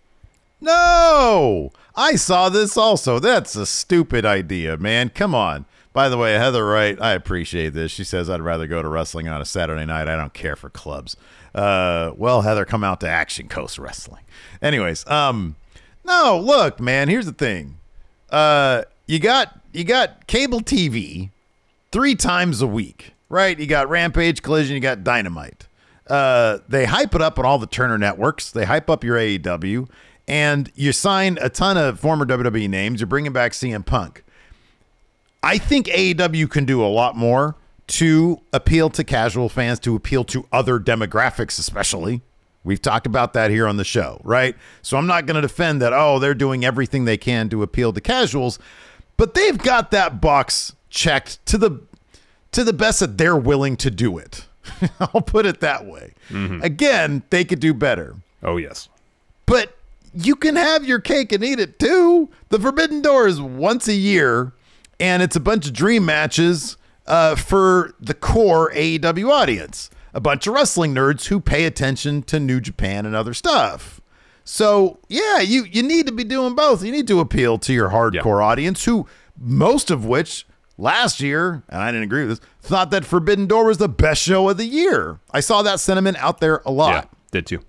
[0.61, 3.19] No, I saw this also.
[3.19, 5.09] That's a stupid idea, man.
[5.09, 5.65] Come on.
[5.93, 7.91] By the way, Heather Wright, I appreciate this.
[7.91, 10.07] She says I'd rather go to wrestling on a Saturday night.
[10.07, 11.17] I don't care for clubs.
[11.53, 14.23] Uh, well, Heather, come out to Action Coast Wrestling.
[14.63, 15.57] Anyways, um,
[16.05, 17.09] no, look, man.
[17.09, 17.79] Here's the thing.
[18.31, 21.31] Uh, you got you got cable TV
[21.91, 23.59] three times a week, right?
[23.59, 25.67] You got Rampage, Collision, you got Dynamite.
[26.07, 28.51] Uh, they hype it up on all the Turner networks.
[28.51, 29.89] They hype up your AEW,
[30.29, 33.01] and you sign a ton of former WWE names.
[33.01, 34.23] You're bringing back CM Punk.
[35.43, 37.57] I think AEW can do a lot more
[37.89, 42.23] to appeal to casual fans, to appeal to other demographics, especially.
[42.63, 44.55] We've talked about that here on the show, right?
[44.83, 47.93] So I'm not going to defend that, oh, they're doing everything they can to appeal
[47.93, 48.59] to casuals,
[49.17, 51.81] but they've got that box checked to the
[52.53, 54.47] to the best that they're willing to do it.
[55.01, 56.15] I'll put it that way.
[56.31, 56.63] Mm-hmm.
[56.63, 58.17] Again, they could do better.
[58.43, 58.89] Oh yes.
[59.47, 59.77] But
[60.15, 62.29] you can have your cake and eat it too.
[62.49, 64.53] The Forbidden Door is once a year,
[65.01, 66.77] and it's a bunch of dream matches
[67.07, 69.91] uh, for the core AEW audience.
[70.15, 74.01] A bunch of wrestling nerds who pay attention to New Japan and other stuff.
[74.45, 76.83] So yeah, you you need to be doing both.
[76.85, 79.07] You need to appeal to your hardcore audience, who
[79.39, 80.47] most of which
[80.77, 84.21] last year, and I didn't agree with this, thought that Forbidden Door was the best
[84.23, 85.21] show of the year.
[85.31, 86.93] I saw that sentiment out there a lot.
[87.05, 87.05] Yeah.
[87.31, 87.61] Did too.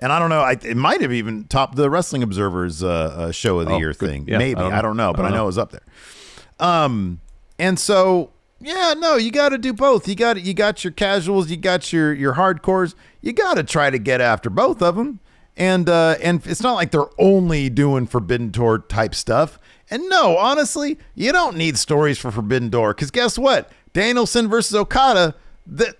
[0.00, 0.40] And I don't know.
[0.40, 3.78] I, it might have even topped the Wrestling Observer's uh, uh, Show of the Oh,
[3.78, 4.08] Year good.
[4.08, 4.24] thing.
[4.28, 5.12] Yeah, Maybe I I don't don't, know.
[5.12, 5.42] but I I, don't know know.
[5.44, 5.82] it was up there.
[6.60, 7.20] Um,
[7.58, 8.30] and so
[8.60, 10.08] yeah, no, you got to do both.
[10.08, 12.94] You got you got your casuals, you got your your hardcores.
[13.20, 15.20] You got to try to get after both of them.
[15.56, 19.58] And uh, and it's not like they're only doing Forbidden Door type stuff.
[19.90, 23.70] And no, honestly, you don't need stories for Forbidden Door because guess what?
[23.92, 25.34] Danielson versus Okada.
[25.66, 25.96] That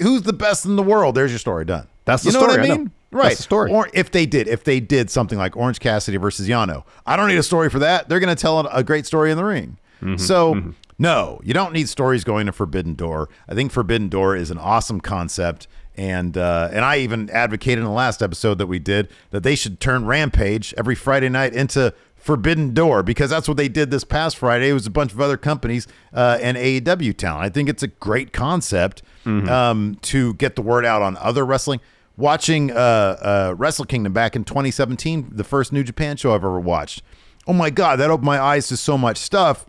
[0.00, 1.14] who's the best in the world?
[1.14, 1.86] There's your story done.
[2.04, 2.84] That's you the know story, what I I mean?
[3.10, 3.38] That's Right.
[3.38, 3.70] story.
[3.72, 7.28] Or if they did, if they did something like Orange Cassidy versus Yano, I don't
[7.28, 8.08] need a story for that.
[8.08, 9.78] They're going to tell a great story in the ring.
[10.00, 10.16] Mm-hmm.
[10.16, 13.28] So, no, you don't need stories going to Forbidden Door.
[13.48, 15.68] I think Forbidden Door is an awesome concept.
[15.96, 19.56] And uh, and I even advocated in the last episode that we did that they
[19.56, 24.04] should turn Rampage every Friday night into Forbidden Door because that's what they did this
[24.04, 24.68] past Friday.
[24.68, 27.44] It was a bunch of other companies uh, and AEW talent.
[27.44, 29.02] I think it's a great concept
[29.48, 31.80] um, to get the word out on other wrestling.
[32.16, 36.58] Watching uh, uh, Wrestle Kingdom back in 2017, the first New Japan show I've ever
[36.58, 37.02] watched.
[37.46, 39.66] Oh my God, that opened my eyes to so much stuff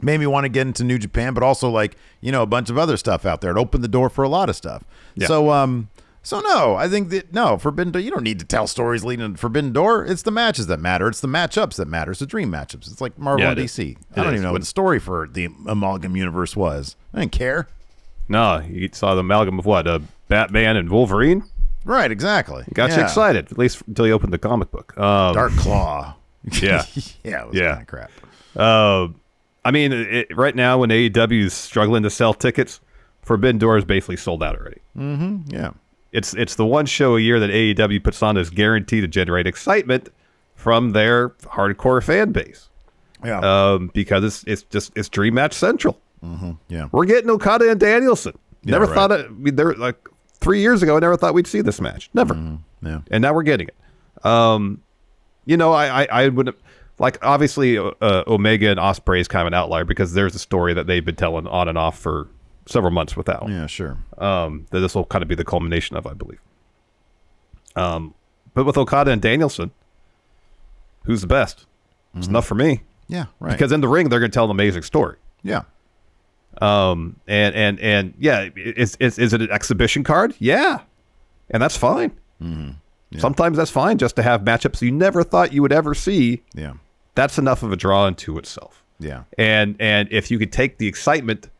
[0.00, 2.70] made me want to get into New Japan, but also like you know a bunch
[2.70, 3.50] of other stuff out there.
[3.50, 4.84] It opened the door for a lot of stuff.
[5.14, 5.26] Yeah.
[5.26, 5.88] So um,
[6.22, 8.02] so no, I think that no Forbidden Door.
[8.02, 10.06] You don't need to tell stories leading to Forbidden Door.
[10.06, 11.08] It's the matches that matter.
[11.08, 12.10] It's the matchups that matter.
[12.10, 12.90] It's the dream matchups.
[12.90, 13.60] It's like Marvel Yeah, and.
[13.60, 13.96] DC.
[14.14, 16.96] I don't even know what the story for the amalgam universe was.
[17.14, 17.68] I didn't care.
[18.28, 19.86] No, you saw the amalgam of what?
[19.86, 21.44] Uh, Batman and Wolverine.
[21.86, 22.64] Right, exactly.
[22.74, 24.98] Got you excited, at least until you opened the comic book.
[24.98, 26.14] Um, Dark Claw.
[26.60, 26.84] Yeah.
[27.24, 27.70] yeah, it was Yeah.
[27.70, 28.10] kind of crap.
[28.54, 29.08] Uh,
[29.68, 32.80] I mean, it, right now when AEW is struggling to sell tickets,
[33.20, 34.80] Forbidden Door is basically sold out already.
[35.54, 35.72] Yeah.
[36.10, 39.46] It's it's the one show a year that AEW puts on is guaranteed to generate
[39.46, 40.08] excitement
[40.54, 42.70] from their hardcore fan base.
[43.22, 43.40] Yeah.
[43.40, 46.00] Um, because it's it's just it's Dream Match Central.
[46.68, 46.88] yeah.
[46.90, 48.38] We're getting Okada and Danielson.
[48.62, 48.94] Yeah, never right.
[48.94, 49.54] thought it.
[49.54, 49.98] They're like
[50.32, 52.08] three years ago, I never thought we'd see this match.
[52.14, 52.58] Never.
[52.80, 53.00] Yeah.
[53.10, 54.24] and now we're getting it.
[54.24, 54.80] Um,
[55.44, 56.54] you know, I I, I would
[56.98, 57.90] like obviously uh,
[58.26, 61.16] Omega and Ospreay is kind of an outlier because there's a story that they've been
[61.16, 62.28] telling on and off for
[62.66, 63.48] several months without.
[63.48, 63.98] Yeah, sure.
[64.18, 66.40] Um, that this will kind of be the culmination of, I believe.
[67.76, 68.14] Um,
[68.54, 69.70] but with Okada and Danielson,
[71.04, 71.66] who's the best?
[72.16, 73.52] It's enough for me Yeah, right.
[73.52, 75.16] because in the ring they're going to tell an amazing story.
[75.42, 75.62] yeah.
[76.60, 80.34] Um, and and and yeah, is is is it an exhibition card?
[80.40, 80.80] Yeah,
[81.50, 82.10] and that's fine.
[83.16, 86.42] Sometimes that's fine just to have matchups you never thought you would ever see.
[86.54, 86.72] Yeah.
[87.18, 88.84] That's enough of a draw into itself.
[89.00, 89.24] Yeah.
[89.36, 91.50] And and if you could take the excitement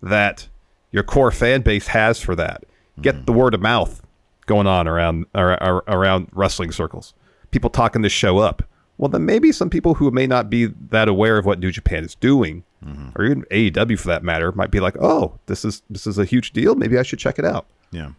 [0.00, 0.46] that
[0.92, 2.62] your core fan base has for that,
[3.00, 3.24] get mm-hmm.
[3.24, 4.06] the word of mouth
[4.46, 7.12] going on around ar- ar- around wrestling circles,
[7.50, 8.62] people talking this show up.
[8.98, 12.04] Well, then maybe some people who may not be that aware of what New Japan
[12.04, 13.08] is doing, mm-hmm.
[13.16, 16.24] or even AEW for that matter, might be like, "Oh, this is this is a
[16.24, 16.76] huge deal.
[16.76, 18.12] Maybe I should check it out." Yeah.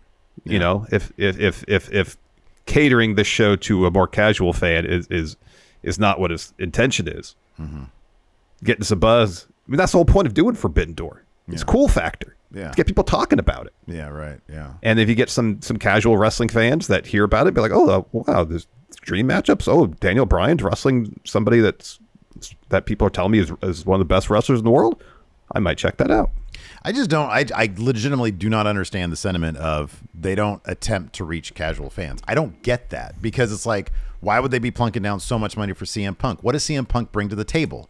[0.43, 2.17] You know, if if if if if
[2.65, 5.37] catering this show to a more casual fan is is
[5.83, 7.35] is not what his intention is,
[8.63, 9.47] getting some buzz.
[9.67, 11.23] I mean, that's the whole point of doing Forbidden Door.
[11.47, 12.35] It's cool factor.
[12.53, 12.69] Yeah.
[12.69, 13.73] To get people talking about it.
[13.87, 14.39] Yeah, right.
[14.49, 14.73] Yeah.
[14.83, 17.71] And if you get some some casual wrestling fans that hear about it, be like,
[17.71, 18.67] oh uh, wow, there's
[19.01, 19.67] dream matchups.
[19.67, 21.99] Oh, Daniel Bryan's wrestling somebody that's
[22.69, 25.01] that people are telling me is, is one of the best wrestlers in the world.
[25.53, 26.31] I might check that out.
[26.83, 27.29] I just don't.
[27.29, 31.89] I, I legitimately do not understand the sentiment of they don't attempt to reach casual
[31.89, 32.21] fans.
[32.27, 33.91] I don't get that because it's like,
[34.21, 36.41] why would they be plunking down so much money for CM Punk?
[36.41, 37.89] What does CM Punk bring to the table?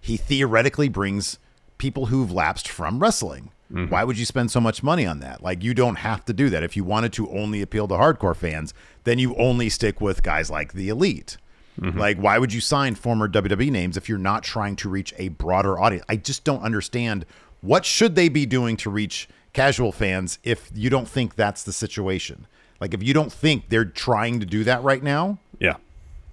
[0.00, 1.38] He theoretically brings
[1.76, 3.50] people who've lapsed from wrestling.
[3.72, 3.90] Mm-hmm.
[3.90, 5.42] Why would you spend so much money on that?
[5.42, 6.62] Like, you don't have to do that.
[6.62, 8.74] If you wanted to only appeal to hardcore fans,
[9.04, 11.38] then you only stick with guys like the Elite.
[11.80, 11.98] Mm-hmm.
[11.98, 15.28] Like, why would you sign former WWE names if you're not trying to reach a
[15.28, 16.04] broader audience?
[16.08, 17.24] I just don't understand
[17.62, 21.72] what should they be doing to reach casual fans if you don't think that's the
[21.72, 22.46] situation.
[22.80, 25.38] Like, if you don't think they're trying to do that right now.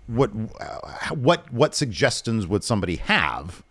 [0.10, 3.64] What uh, what what suggestions would somebody have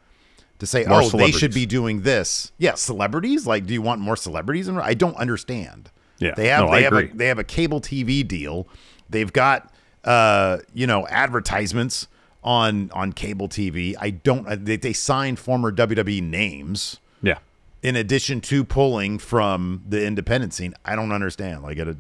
[0.59, 2.51] to say, More oh, they should be doing this.
[2.59, 3.47] Yeah, celebrities.
[3.47, 4.67] Like, do you want more celebrities?
[4.67, 5.91] In, I don't understand.
[6.19, 6.35] Yeah.
[6.37, 8.67] they have No, they I have a, they have a cable TV deal.
[9.09, 9.73] They've got
[10.05, 12.09] uh you know advertisements
[12.43, 13.95] on on cable TV.
[14.01, 14.47] I don't.
[14.49, 17.39] uh, They, they signed former WWE names Yeah.
[17.83, 20.75] in addition to pulling from the independent scene.
[20.85, 21.63] I don't understand.
[21.63, 21.97] Like, it,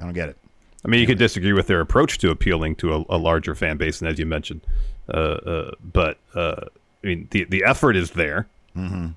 [0.00, 0.36] I don't get it.
[0.84, 3.76] I mean, you could disagree with their approach to appealing to a, a larger fan
[3.76, 4.62] base, and as you mentioned,
[5.08, 6.64] uh, uh, but uh,
[7.02, 8.48] I mean, the the effort is there.
[8.76, 9.08] Mm-hmm.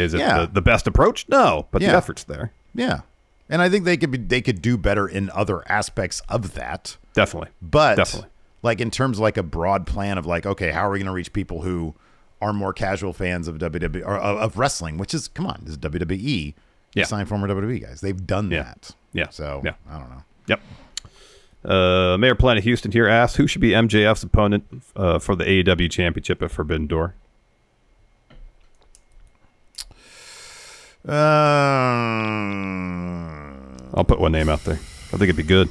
[0.00, 0.40] Is it Yeah.
[0.40, 1.26] the, the best approach?
[1.28, 2.52] No, but the effort's there.
[2.74, 3.00] Yeah,
[3.48, 6.96] and I think they could be they could do better in other aspects of that.
[7.14, 7.50] Definitely.
[7.62, 8.28] But Definitely.
[8.62, 11.06] like in terms of like a broad plan of like, okay, how are we going
[11.06, 11.94] to reach people who
[12.40, 14.98] are more casual fans of WWE or of, of wrestling?
[14.98, 16.54] Which is come on, this is WWE.
[16.94, 17.04] Yeah.
[17.04, 18.00] signed former WWE guys.
[18.02, 18.62] They've done Yeah.
[18.64, 18.90] that.
[19.14, 19.28] Yeah.
[19.30, 19.74] So Yeah.
[19.90, 20.22] I don't know.
[20.48, 20.60] Yep.
[21.64, 24.64] Uh, Mayor Planet Houston here asks who should be MJF's opponent
[24.96, 27.14] uh, for the AEW Championship at Forbidden Door.
[32.32, 34.74] Um, I'll put one name out there.
[34.76, 35.68] I think it'd be good.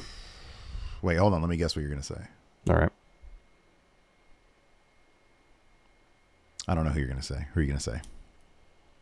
[1.02, 1.40] wait, hold on.
[1.40, 2.20] Let me guess what you're going to say.
[2.70, 2.92] All right.
[6.68, 7.46] I don't know who you're going to say.
[7.52, 8.00] Who are you going to say?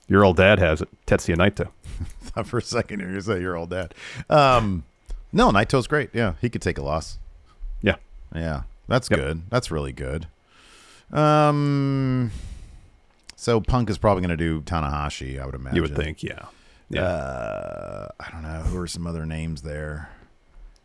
[0.08, 0.88] Your old dad has it.
[1.06, 1.68] Tetsuya Naito.
[2.22, 3.94] Thought for a second you're going to say your old dad.
[4.28, 4.84] Um,
[5.32, 6.10] no, Naito's great.
[6.12, 7.18] Yeah, he could take a loss.
[7.82, 7.96] Yeah.
[8.34, 9.18] Yeah, that's Yep.
[9.20, 9.42] good.
[9.50, 10.26] That's really good.
[11.12, 12.30] Um,
[13.36, 15.40] so Punk is probably going to do Tanahashi.
[15.40, 15.76] I would imagine.
[15.76, 16.46] You would think, yeah.
[16.88, 17.02] Yeah.
[17.04, 20.10] Uh, I don't know who are some other names there.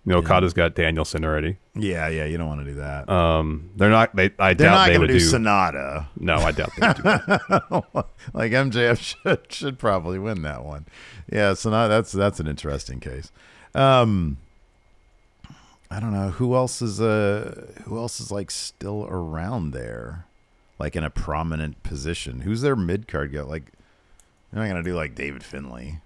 [0.05, 1.57] you know, Okada's got Danielson already.
[1.75, 3.09] Yeah, yeah, you don't want to do that.
[3.09, 4.15] Um, they're not.
[4.15, 4.31] They.
[4.37, 5.37] I They're doubt not they going would to do, do.
[5.37, 6.07] Sanada.
[6.19, 7.03] no, I doubt they would do.
[7.03, 8.05] that.
[8.33, 10.85] like MJF should should probably win that one.
[11.31, 11.89] Yeah, Sanada.
[11.89, 13.31] That's that's an interesting case.
[13.76, 14.38] Um,
[15.91, 20.26] I don't know who else is uh who else is like still around there,
[20.80, 22.41] like in a prominent position.
[22.41, 23.41] Who's their mid card guy?
[23.41, 23.71] Like,
[24.51, 25.99] they're not going to do like David Finlay.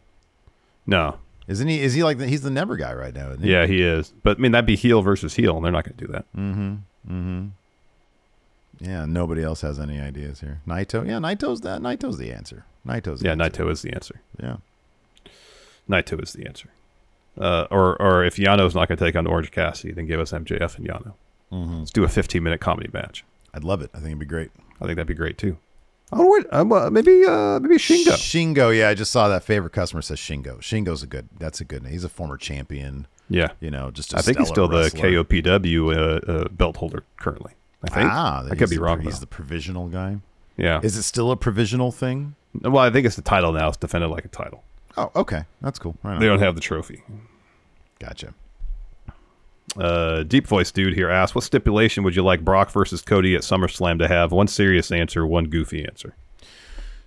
[0.86, 1.20] No.
[1.48, 1.80] Isn't he?
[1.82, 3.36] Is he like the, he's the never guy right now?
[3.36, 3.50] He?
[3.52, 4.14] Yeah, he is.
[4.24, 6.26] But I mean, that'd be heel versus heel, and they're not going to do that.
[6.36, 6.74] Mm-hmm.
[7.08, 7.48] Mm-hmm.
[8.80, 9.06] Yeah.
[9.06, 10.62] Nobody else has any ideas here.
[10.68, 11.06] Naito.
[11.08, 11.82] Yeah, Naito's that.
[11.82, 12.66] Naito's the answer.
[12.86, 13.20] Naito's.
[13.22, 13.64] The Yeah, answer.
[13.64, 14.22] Naito is the answer.
[14.42, 14.58] Yeah.
[15.90, 16.70] Naito is the answer.
[17.38, 20.32] Uh, or, or if Yano's not going to take on Orange Cassidy, then give us
[20.32, 21.14] MJF and Yano.
[21.52, 21.80] Mm-hmm.
[21.80, 23.24] Let's do a 15 minute comedy match.
[23.54, 23.90] I'd love it.
[23.94, 24.52] I think it'd be great.
[24.82, 25.58] I think that'd be great too.
[26.12, 28.14] Oh, wait, uh, maybe uh, maybe Shingo.
[28.14, 30.58] Shingo, yeah, I just saw that favorite customer says Shingo.
[30.60, 31.30] Shingo's a good.
[31.38, 31.92] That's a good name.
[31.92, 33.06] He's a former champion.
[33.30, 37.04] Yeah, You know, just I I think he's still the KOPW uh, uh, belt holder
[37.18, 37.54] currently.
[37.84, 38.10] I think.
[38.12, 39.02] Ah, I could be the- wrong.
[39.02, 39.20] He's though.
[39.22, 40.18] the provisional guy.
[40.58, 40.80] yeah.
[40.82, 42.36] Is it still a provisional thing?
[42.60, 43.68] well, I think it's the title now.
[43.68, 44.64] It's defended like a title.
[45.00, 45.96] Oh, okay, that's cool.
[46.04, 46.20] Right.
[46.20, 47.04] They don't have the trophy.
[48.00, 48.34] Gotcha.
[49.78, 53.42] Uh, deep voice dude here asks, "What stipulation would you like Brock versus Cody at
[53.44, 54.34] SummerSlam to have?
[54.34, 56.16] One serious answer, one goofy answer."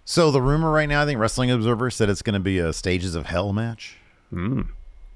[0.07, 2.73] So the rumor right now, I think Wrestling Observer said it's going to be a
[2.73, 3.99] Stages of Hell match.
[4.33, 4.69] Mm.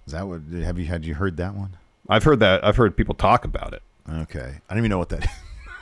[0.07, 0.43] Is that what?
[0.53, 1.79] Have you had you heard that one?
[2.11, 2.63] I've heard that.
[2.63, 3.83] I've heard people talk about it.
[4.09, 5.27] Okay, I don't even know what that.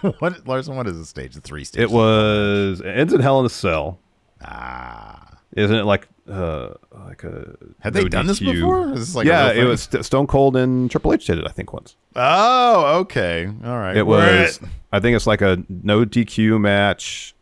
[0.21, 0.77] what Larson?
[0.77, 1.35] What is the stage?
[1.35, 1.91] The three stages.
[1.91, 3.99] It was it ends in Hell in a Cell.
[4.43, 6.71] Ah, Isn't it like uh
[7.07, 8.53] like a Have they done this DQ?
[8.55, 8.93] before?
[8.93, 11.47] Is this like yeah, it was St- Stone Cold and Triple H did it.
[11.47, 11.97] I think once.
[12.17, 13.97] oh, okay, all right.
[13.97, 14.59] It was.
[14.93, 17.35] I think it's like a no DQ match,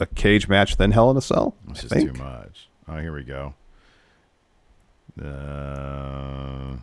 [0.00, 1.54] a cage match, then Hell in a Cell.
[1.68, 2.12] This I just think.
[2.14, 2.68] too much.
[2.88, 3.54] Oh, here we go.
[5.20, 6.76] Uh,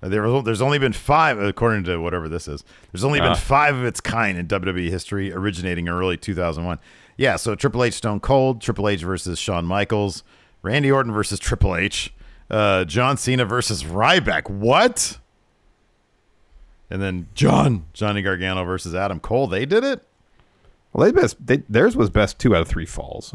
[0.00, 2.62] there, there's only been five, according to whatever this is.
[2.92, 3.28] There's only Ah.
[3.30, 6.78] been five of its kind in WWE history, originating in early 2001.
[7.16, 10.22] Yeah, so Triple H, Stone Cold, Triple H versus Shawn Michaels,
[10.62, 12.12] Randy Orton versus Triple H,
[12.50, 14.50] uh, John Cena versus Ryback.
[14.50, 15.18] What?
[16.90, 19.46] And then John Johnny Gargano versus Adam Cole.
[19.46, 20.06] They did it.
[20.92, 21.44] Well, they best.
[21.44, 23.34] They, theirs was best two out of three falls.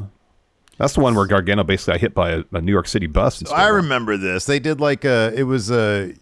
[0.78, 3.42] That's the one where Gargano basically got hit by a, a New York City bus.
[3.42, 4.46] And I remember this.
[4.46, 5.34] They did like a.
[5.36, 6.14] It was a.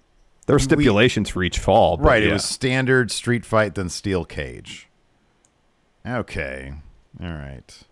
[0.48, 1.98] There were stipulations for each fall.
[1.98, 2.24] but Right.
[2.24, 4.90] It was standard street fight, then steel cage.
[6.06, 6.74] Okay.
[7.22, 7.84] All right.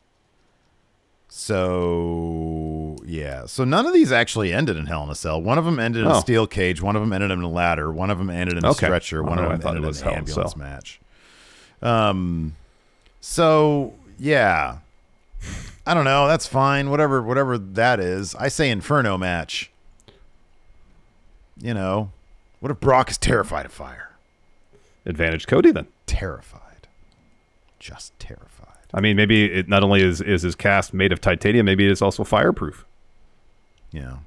[1.30, 3.46] So yeah.
[3.46, 5.42] So none of these actually ended in Hell in a Cell.
[5.42, 6.18] One of them ended in Oh.
[6.18, 6.82] a steel cage.
[6.82, 7.92] One of them ended in a ladder.
[7.92, 8.86] One of them ended in a Okay.
[8.88, 9.24] stretcher.
[9.24, 10.60] One of I them it ended was in an ambulance Cell.
[10.60, 11.00] match.
[11.82, 12.56] Um.
[13.22, 14.78] So yeah.
[15.86, 16.28] I don't know.
[16.28, 16.90] That's fine.
[16.90, 17.22] Whatever.
[17.22, 18.36] Whatever that is.
[18.36, 19.70] I say Inferno match.
[21.60, 22.12] You know,
[22.60, 24.04] what if Brock is terrified of fire?
[25.06, 25.88] advantage Cody then.
[26.06, 26.88] terrified.
[27.80, 28.57] Just terrified.
[28.94, 31.92] I mean, maybe it not only is is his cast made of titanium, maybe it
[31.92, 32.86] is also fireproof.
[33.92, 34.18] Yeah.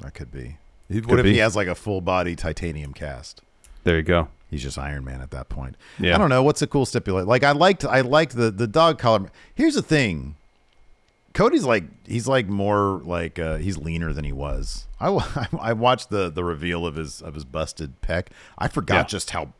[0.00, 0.58] That could be.
[0.88, 1.32] What if be.
[1.32, 3.42] he has like a full body titanium cast?
[3.84, 4.28] There you go.
[4.50, 5.76] He's just Iron Man at that point.
[5.98, 6.14] Yeah.
[6.14, 7.26] I don't know what's a cool stipulate.
[7.26, 9.30] Like I liked I liked the the dog collar.
[9.54, 10.36] Here's the thing.
[11.32, 14.86] Cody's like he's like more like uh, he's leaner than he was.
[15.00, 18.28] I, I watched the the reveal of his of his busted pec.
[18.58, 19.04] I forgot Yeah.
[19.04, 19.52] just how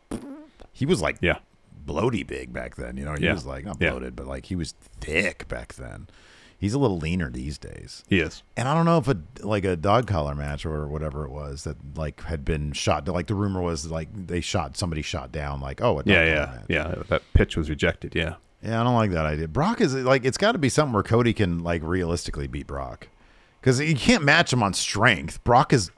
[0.73, 1.39] he was like Yeah.
[1.87, 2.97] Bloaty big back then.
[2.97, 3.33] You know, he Yeah.
[3.35, 3.91] was like not Yeah.
[3.91, 6.09] bloated, but like he was thick back then.
[6.59, 8.03] He's a little leaner these days.
[8.09, 8.43] He is.
[8.57, 11.65] And I don't know if a like a dog collar match or whatever it was
[11.65, 13.07] that like had been shot.
[13.09, 15.61] Like the rumor was like they shot somebody shot down.
[15.61, 16.65] Like oh Yeah, yeah, match.
[16.69, 16.95] yeah.
[17.09, 18.15] That pitch was rejected.
[18.15, 18.37] Yeah.
[18.63, 19.49] Yeah, I don't like that idea.
[19.49, 23.09] Brock is like it's got to be something where Cody can like realistically beat Brock
[23.61, 25.45] because you can't match him on strength.
[25.45, 25.91] Brock is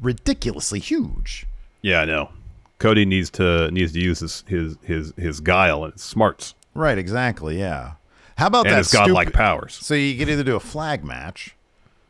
[0.00, 1.46] ridiculously huge.
[1.82, 2.30] Yeah, I know.
[2.78, 6.98] Cody needs to needs to use his his his, his guile and his smarts Right,
[6.98, 7.58] exactly.
[7.58, 7.92] Yeah.
[8.36, 9.74] How about and that his godlike stupid- powers.
[9.74, 11.56] So you could either do a flag match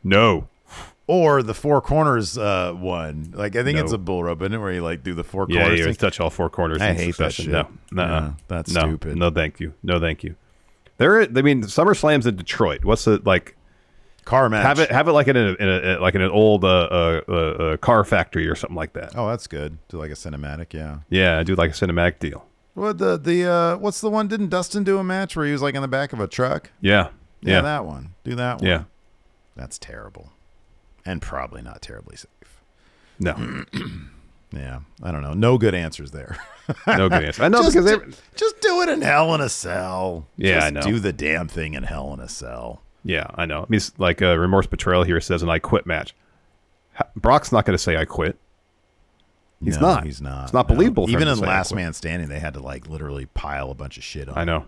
[0.03, 0.49] No.
[1.07, 3.31] or the four corners uh, one.
[3.33, 3.83] Like I think No.
[3.83, 4.57] it's a bull rope, isn't it?
[4.57, 5.79] Where you like do the four Yeah, corners.
[5.79, 5.95] you thing?
[5.95, 6.81] touch all four corners.
[6.81, 7.47] I hate that shit.
[7.47, 7.67] No.
[7.95, 9.15] Yeah, that's no, stupid.
[9.17, 9.73] No, thank you.
[9.83, 10.35] No, thank you.
[10.97, 12.83] There, I mean, SummerSlam's in Detroit.
[12.83, 13.55] What's the like?
[14.27, 14.65] Car match.
[14.65, 17.21] Have it, have it like in a, in a like in an old uh, uh,
[17.29, 19.13] uh, uh, car factory or something like that.
[19.15, 19.77] Oh, that's good.
[19.87, 20.99] Do like a cinematic, yeah.
[21.09, 22.45] Yeah, do like a cinematic deal.
[22.73, 24.27] What the the uh what's the one?
[24.27, 26.69] Didn't Dustin do a match where he was like in the back of a truck?
[26.81, 27.07] Yeah,
[27.41, 28.15] Yeah, yeah, that one.
[28.25, 28.67] Do that one.
[28.69, 28.83] yeah.
[29.55, 30.31] That's terrible.
[31.05, 32.61] And probably not terribly safe.
[33.19, 33.63] No,
[34.53, 34.79] Yeah.
[35.01, 35.33] I don't know.
[35.33, 36.37] No good answers there.
[36.85, 37.43] no good answer.
[37.43, 40.27] I know just, because they, just do it in Hell in a Cell.
[40.37, 40.81] Yeah, Just I know.
[40.81, 42.81] Do the damn thing in Hell in a Cell.
[43.07, 43.59] Yeah, I know.
[43.59, 46.13] I mean, it's like uh, remorse betrayal here says an I quit match.
[46.93, 48.37] Ha- Brock's not going to say I quit.
[49.63, 50.03] He's No, not.
[50.05, 50.43] He's not.
[50.43, 50.75] It's not No.
[50.75, 51.09] believable.
[51.09, 51.73] Even in Last.
[51.73, 54.37] Man Standing, they had to like literally pile a bunch of shit on.
[54.37, 54.65] I know.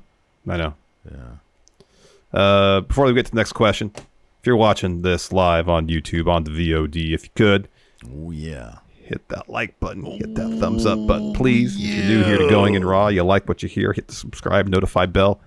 [0.48, 0.74] I know.
[1.10, 2.40] Yeah.
[2.40, 6.28] Uh, before we get to the next question, if you're watching this live on YouTube
[6.28, 7.68] on the VOD, if you could
[8.06, 8.78] Oh yeah.
[8.96, 11.76] hit that like button, hit that thumbs up button, please.
[11.76, 14.14] If you're new here to Going in Raw, you like what you hear, hit the
[14.16, 15.40] subscribe, notify bell.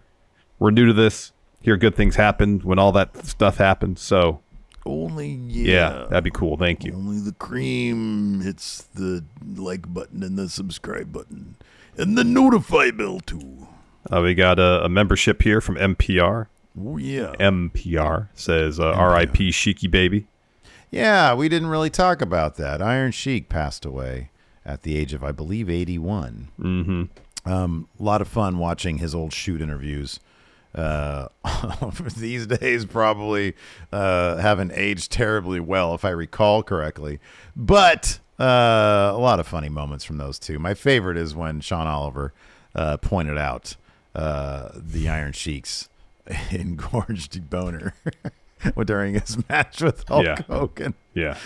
[0.58, 1.32] We're new to this.
[1.62, 4.00] Hear good things happen when all that stuff happens.
[4.00, 4.40] So
[4.84, 6.06] Only yeah, yeah.
[6.08, 6.56] that'd be cool.
[6.56, 6.92] Thank you.
[6.92, 9.24] Only the cream hits the
[9.56, 11.56] like button and the subscribe button
[11.96, 13.68] and the notify bell too.
[14.12, 16.46] Uh, we got a, a membership here from MPR.
[16.80, 17.32] Oh yeah.
[17.38, 19.50] MPR says uh, R.I.P.
[19.50, 20.26] Sheiky Baby.
[20.90, 22.82] Yeah, we didn't really talk about that.
[22.82, 24.30] Iron Sheik passed away
[24.64, 26.48] at the age of, I believe, 81.
[26.60, 27.50] Mm-hmm.
[27.50, 30.20] Um, a lot of fun watching his old shoot interviews.
[30.74, 31.28] Uh,
[32.16, 33.54] these days, probably
[33.92, 37.18] uh, haven't aged terribly well, if I recall correctly.
[37.54, 40.58] But uh, a lot of funny moments from those two.
[40.58, 42.32] My favorite is when Sean Oliver
[42.74, 43.76] uh, pointed out
[44.14, 45.88] uh, the Iron Sheik's
[46.50, 47.94] engorged boner
[48.86, 50.42] during his match with Hulk Yeah.
[50.48, 50.94] Hogan.
[51.14, 51.36] Yeah,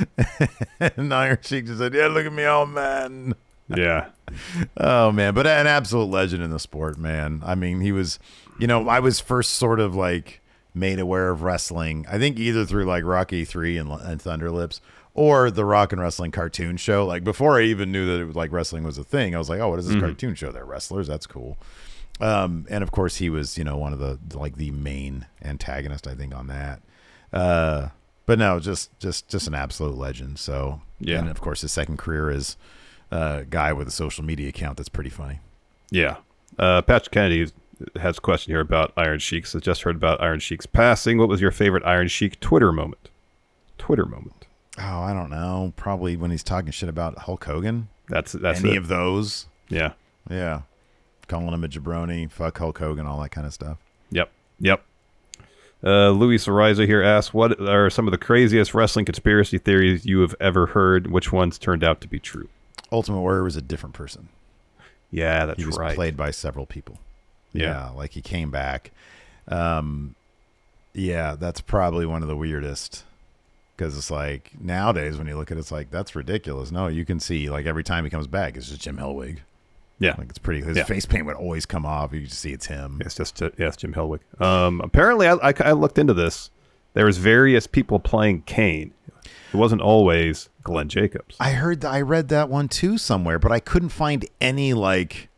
[0.79, 3.35] and Iron Sheik just said, "Yeah, look at me, all man."
[3.69, 4.11] yeah,
[4.77, 7.43] Oh man, but an absolute legend in the sport, man.
[7.45, 8.21] I mean, he was,
[8.59, 10.41] you know, I was first sort of like
[10.75, 12.07] made aware of wrestling.
[12.11, 14.81] I think either through like Rocky Three and, and Thunder Lips
[15.15, 17.07] or the Rock and Wrestling cartoon show.
[17.07, 19.49] Like before I even knew that it was like wrestling was a thing, I was
[19.49, 20.53] like, oh, what is this cartoon show?
[20.53, 21.07] They're wrestlers.
[21.07, 21.57] That's cool.
[22.21, 26.07] Um, and of course, he was, you know, one of the like the main antagonist,
[26.07, 26.81] I think, on that.
[27.33, 27.89] Uh,
[28.27, 30.39] but no, just just just an absolute legend.
[30.39, 31.19] So Yeah.
[31.19, 32.57] and of course, his second career is
[33.13, 35.41] uh, guy with a social media account that's pretty funny.
[35.91, 36.17] yeah.
[36.59, 37.51] Uh, Patrick Kennedy
[38.01, 39.47] has a question here about Iron Sheik.
[39.47, 41.19] So just heard about Iron Sheik's passing.
[41.19, 43.11] What was your favorite Iron Sheik Twitter moment?
[43.79, 44.47] Twitter moment.
[44.79, 45.73] Oh, I don't know.
[45.77, 47.89] Probably when he's talking shit about Hulk Hogan.
[48.09, 48.79] That's that's Any it.
[48.79, 49.47] of those.
[49.69, 49.93] yeah.
[50.31, 50.63] Yeah.
[51.29, 53.79] Calling him a jabroni, fuck Hulk Hogan, all that kind of stuff.
[54.11, 54.31] Yep.
[54.61, 54.85] Yep.
[55.85, 60.21] Uh, Luis Ariza here asks, "What are some of the craziest wrestling conspiracy theories you
[60.21, 61.11] have ever heard?
[61.11, 62.49] Which ones turned out to be true?"
[62.91, 64.29] Ultimate Warrior was a different person.
[65.11, 65.59] Yeah, that's right.
[65.59, 65.95] he was right.
[65.95, 66.99] played by several people.
[67.61, 67.91] Yeah.
[67.91, 68.91] like he came back.
[69.49, 70.15] Um,
[70.93, 73.05] yeah, that's probably one of the weirdest.
[73.77, 76.73] Because it's like nowadays when you look at it, it's like that's ridiculous.
[76.73, 79.39] No, you can see like every time he comes back, it's just Jim Hellwig.
[79.99, 80.15] yeah.
[80.17, 80.63] Like it's pretty.
[80.63, 80.85] His Yeah.
[80.85, 82.13] face paint would always come off.
[82.15, 83.03] You just see it's him.
[83.05, 84.21] It's just uh, yes, Jim Hellwig.
[84.41, 86.51] Um, apparently, I, I, I looked into this.
[86.95, 88.93] There was various people playing Kane.
[89.53, 91.37] It wasn't always Glenn Jacobs.
[91.39, 95.29] I heard I read that one too somewhere, but I couldn't find any like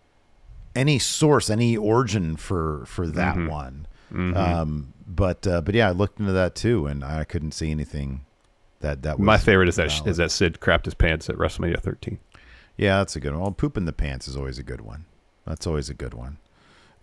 [0.79, 3.49] any source, any origin for for that Mm-hmm.
[3.49, 3.87] one.
[4.37, 8.25] Um, but uh, but yeah, I looked into that too, and I couldn't see anything
[8.81, 10.07] that that was My favorite is that valid.
[10.09, 12.19] is that Sid crapped his pants at WrestleMania 13.
[12.77, 13.41] Yeah, that's a good one.
[13.43, 15.05] Well, poop in the pants is always a good one.
[15.47, 16.39] That's always a good one.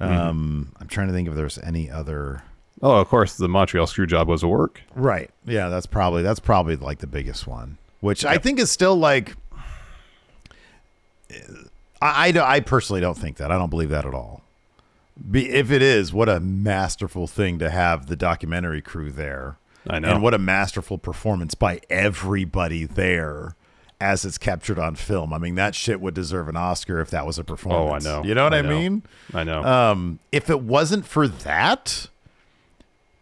[0.01, 0.13] Mm-hmm.
[0.19, 2.43] Um, I'm trying to think if there's any other.
[2.81, 4.81] Oh, of course, the Montreal Screwjob was a work.
[4.95, 5.29] Right.
[5.45, 9.35] Yeah, that's probably that's probably like the biggest one, which I think is still like.
[12.01, 13.51] I, I, I personally don't think that.
[13.51, 14.41] I don't believe that at all.
[15.31, 19.57] Be, if it is, what a masterful thing to have the documentary crew there.
[19.87, 20.13] I know.
[20.13, 23.55] And what a masterful performance by everybody there
[24.01, 25.31] as it's captured on film.
[25.33, 28.05] I mean, that shit would deserve an Oscar if that was a performance.
[28.05, 28.27] Oh, I know.
[28.27, 28.69] You know what I, know.
[28.69, 29.03] mean?
[29.33, 29.63] I know.
[29.63, 32.09] Um, if it wasn't for that,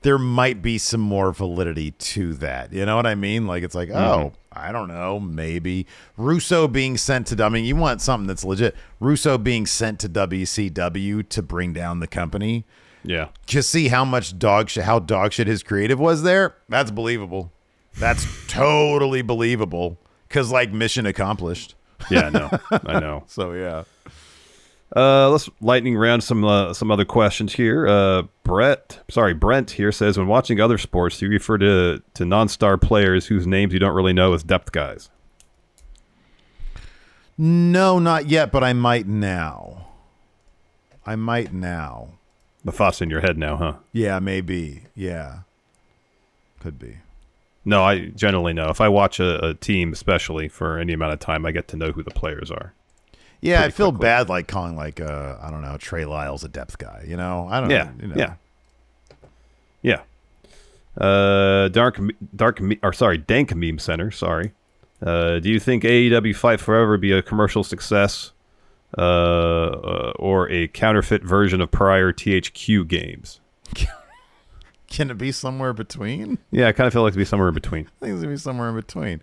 [0.01, 2.73] there might be some more validity to that.
[2.73, 3.45] You know what I mean?
[3.45, 5.85] Like it's like, oh, I don't know, maybe
[6.17, 7.43] Russo being sent to.
[7.43, 8.75] I mean, you want something that's legit.
[8.99, 12.65] Russo being sent to WCW to bring down the company.
[13.03, 13.29] yeah.
[13.45, 16.55] Just see how much dog shit, how dog shit his creative was there.
[16.69, 17.51] That's believable.
[17.99, 19.97] That's totally believable.
[20.29, 21.75] Cause like mission accomplished.
[22.09, 22.49] Yeah, I know.
[22.71, 23.23] I know.
[23.27, 23.83] So yeah.
[24.95, 27.87] Uh, let's lightning round some uh, some other questions here.
[27.87, 32.25] Uh, Brett, sorry, Brent here says when watching other sports, do you refer to to
[32.25, 35.09] non-star players whose names you don't really know as depth guys?
[37.37, 39.87] No, not yet, but I might now.
[41.05, 42.09] I might now.
[42.63, 43.73] The thoughts in your head now, huh?
[43.91, 44.83] Yeah, maybe.
[44.95, 45.39] Yeah.
[46.59, 46.97] Could be.
[47.65, 48.69] No, I generally know.
[48.69, 51.77] If I watch a, a team, especially for any amount of time, I get to
[51.77, 52.73] know who the players are.
[53.43, 54.05] Yeah, I feel quickly.
[54.05, 57.47] bad like calling like uh I don't know, Trey Lyles a depth guy, you know?
[57.51, 57.91] I don't Yeah, know.
[58.01, 58.15] You know.
[58.15, 58.33] yeah,
[59.81, 60.01] yeah.
[60.97, 61.99] Uh, dark,
[62.35, 64.11] dark, or sorry, Dank Meme Center.
[64.11, 64.53] Sorry.
[65.01, 68.31] Uh, do you think AEW Fight Forever be a commercial success,
[68.97, 73.39] uh, uh, or a counterfeit version of prior THQ games?
[74.87, 76.37] Can it be somewhere between?
[76.51, 77.87] Yeah, I kind of feel like it'd be somewhere in between.
[78.01, 79.21] I think it's gonna be somewhere in between.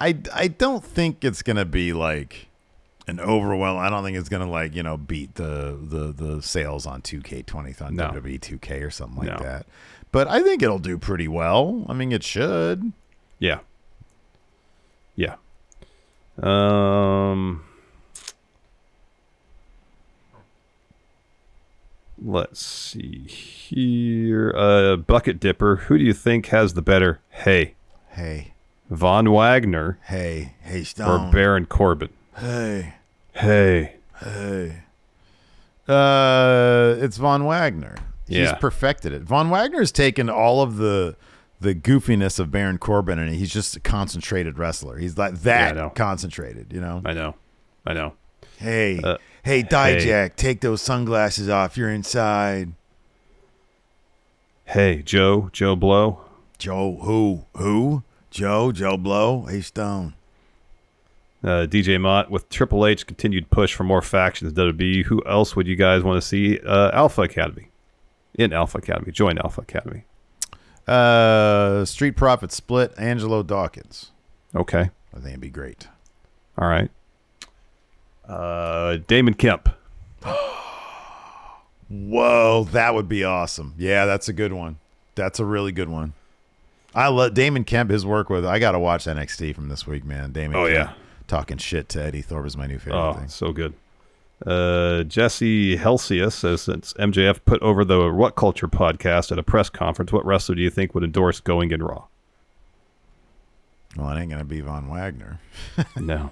[0.00, 2.48] I, I don't think it's gonna be like
[3.06, 3.78] an overwhelm.
[3.78, 7.80] I don't think it's gonna like you know beat the the the sales on 2K20
[7.82, 8.08] on No.
[8.10, 9.44] WWE 2K or something like No.
[9.44, 9.66] that.
[10.12, 11.84] But I think it'll do pretty well.
[11.88, 12.92] I mean, it should.
[13.38, 13.60] Yeah.
[15.16, 15.36] Yeah.
[16.42, 17.64] Um.
[22.22, 24.52] Let's see here.
[24.54, 25.76] Uh, Bucket Dipper.
[25.76, 27.20] Who do you think has the better?
[27.30, 27.74] Hey,
[28.10, 28.52] Hey,
[28.90, 32.10] Von Wagner hey, hey, or Baron Corbin?
[32.40, 32.94] Hey,
[33.32, 33.96] Hey.
[34.20, 34.82] hey.
[35.88, 37.96] Uh, it's Von Wagner.
[38.28, 39.22] He's perfected it.
[39.22, 41.16] Von Wagner's taken all of the
[41.60, 44.96] the goofiness of Baron Corbin and he's just a concentrated wrestler.
[44.98, 45.90] He's like that know.
[45.90, 47.02] concentrated, you know.
[47.04, 47.34] I know.
[47.84, 48.14] I know.
[48.56, 50.30] Hey, Uh, hey, hey.
[50.36, 51.76] Take those sunglasses off.
[51.76, 52.72] You're inside.
[54.64, 55.50] Hey, Joe.
[55.52, 56.20] Joe Blow.
[56.58, 57.44] Joe, who?
[57.56, 58.04] Who?
[58.30, 59.42] Joe, Joe Blow.
[59.46, 60.14] Hey, Stone.
[61.42, 64.52] Uh, DJ Mott with Triple H continued push for more factions.
[64.52, 65.04] WWE.
[65.04, 66.58] Who else would you guys want to see?
[66.60, 67.68] Uh, Alpha Academy.
[68.34, 69.10] In Alpha Academy.
[69.12, 70.04] Join Alpha Academy.
[70.86, 72.92] Uh, Street Profit split.
[72.98, 74.10] Angelo Dawkins.
[74.54, 74.90] Okay.
[75.14, 75.88] I think it'd be great.
[76.58, 76.90] All right.
[78.28, 79.70] Uh, Damon Kemp.
[81.88, 83.74] Whoa, that would be awesome.
[83.76, 84.78] Yeah, that's a good one.
[85.14, 86.12] That's a really good one.
[86.94, 87.90] I love Damon Kemp.
[87.90, 90.32] His work with I got to watch NXT from this week, man.
[90.32, 90.56] Damon.
[90.56, 90.92] Oh, Kemp yeah.
[91.30, 93.28] Talking shit to Eddie Thorpe is my new favorite Oh, thing.
[93.28, 93.72] so good.
[94.44, 99.68] Uh, Jesse Helsius says since MJF put over the What Culture podcast at a press
[99.70, 102.04] conference, what wrestler do you think would endorse going in Raw?
[103.96, 105.40] Well, it ain't gonna be Von Wagner.
[105.96, 106.30] No.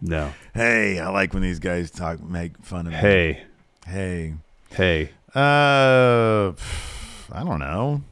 [0.00, 0.32] no.
[0.54, 2.98] Hey, I like when these guys talk, make fun of me.
[2.98, 3.42] Hey.
[3.86, 4.34] hey.
[4.70, 5.10] Hey.
[5.34, 6.52] Uh,
[7.32, 8.02] I don't know.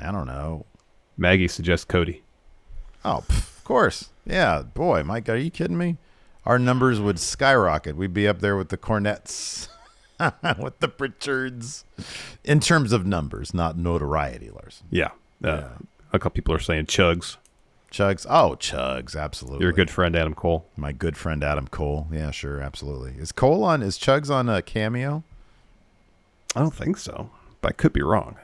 [0.00, 0.64] I don't know.
[1.16, 2.22] Maggie suggests Cody.
[3.04, 4.10] Oh, pff, of course.
[4.26, 5.96] Yeah, boy, Mike, are you kidding me?
[6.44, 7.96] Our numbers would skyrocket.
[7.96, 9.68] We'd be up there with the Cornettes,
[10.58, 11.84] with the Pritchards,
[12.44, 14.86] in terms of numbers, not notoriety, Larson.
[14.90, 15.10] Yeah.
[15.44, 15.68] Uh,
[16.12, 17.36] A couple people are saying Chugs.
[17.92, 18.26] Chugs.
[18.28, 19.62] Oh, Chugs, absolutely.
[19.64, 20.66] Your good friend Adam Cole.
[20.76, 22.06] My good friend Adam Cole.
[22.12, 23.12] Yeah, sure, absolutely.
[23.20, 23.82] Is Cole on?
[23.82, 25.22] Is Chugs on a cameo?
[26.56, 27.30] I don't think so,
[27.60, 28.36] but I could be wrong.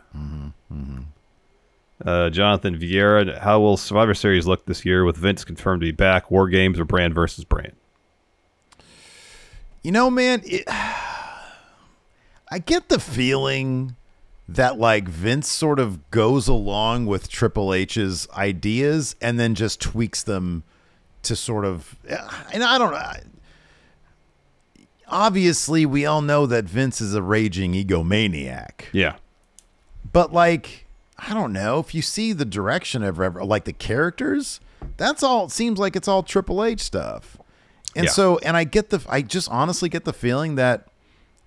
[2.04, 5.92] Uh, Jonathan Vieira, how will Survivor Series look this year with Vince confirmed to be
[5.92, 6.30] back?
[6.30, 7.72] War Games or Brand versus Brand?
[9.82, 13.96] You know, man, it, I get the feeling
[14.48, 20.22] that like Vince sort of goes along with Triple H's ideas and then just tweaks
[20.22, 20.62] them
[21.22, 21.96] to sort of
[22.52, 23.12] and I don't know.
[25.08, 28.86] Obviously, we all know that Vince is a raging egomaniac.
[28.92, 29.16] Yeah.
[30.12, 30.83] But like,
[31.18, 34.60] I don't know if you see the direction of like the characters,
[34.96, 35.46] that's all.
[35.46, 37.38] It seems like it's all Triple H stuff,
[37.94, 38.10] and Yeah.
[38.10, 40.88] so and I get the I just honestly get the feeling that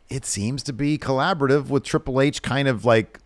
[0.10, 3.20] it seems to be collaborative with Triple H, kind of like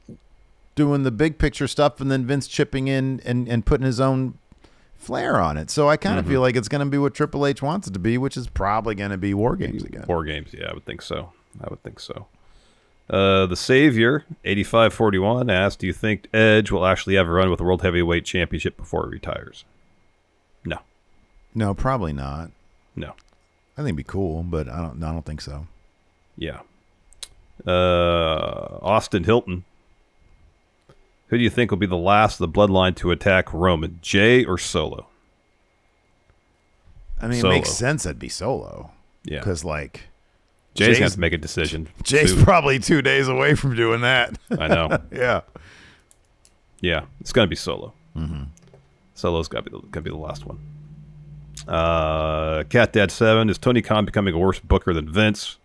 [0.76, 4.34] doing the big picture stuff, and then Vince chipping in and and putting his own
[4.98, 5.70] flair on it.
[5.70, 6.32] So I kind of Mm-hmm.
[6.34, 8.48] feel like it's going to be what Triple H wants it to be, which is
[8.48, 10.06] probably going to be War Games again.
[10.08, 11.32] War games, yeah, I would think so.
[11.64, 12.28] I would think so.
[13.12, 17.57] Uh, the Savior, 8541, asked, Do you think Edge will actually have a run with
[17.57, 19.66] the World Heavyweight Championship before he retires?
[20.64, 20.78] No.
[21.53, 22.51] No, probably not.
[22.95, 23.09] No.
[23.09, 25.03] I think it'd be cool, but I don't.
[25.03, 25.68] I don't think so.
[26.38, 26.62] Yeah.
[27.68, 29.66] Uh, Austin Hilton.
[31.28, 34.45] Who do you think will be the last of the bloodline to attack Roman, Jey
[34.45, 35.07] or Solo?
[37.22, 37.53] I mean, Solo.
[37.53, 38.03] it makes sense.
[38.03, 38.91] That'd be Solo.
[39.24, 39.39] Yeah.
[39.39, 40.05] because like
[40.74, 41.89] Jey's, Jey's- have to make a decision.
[42.03, 44.38] Jey's probably two days away from doing that.
[44.57, 44.99] I know.
[45.11, 45.41] yeah.
[46.80, 47.93] Yeah, it's gonna be Solo.
[48.17, 48.43] Mm-hmm.
[49.13, 50.59] Solo's gotta be the, gotta be the last one.
[51.67, 55.57] Uh, Cat Dad Seven is Tony Khan becoming a worse booker than Vince?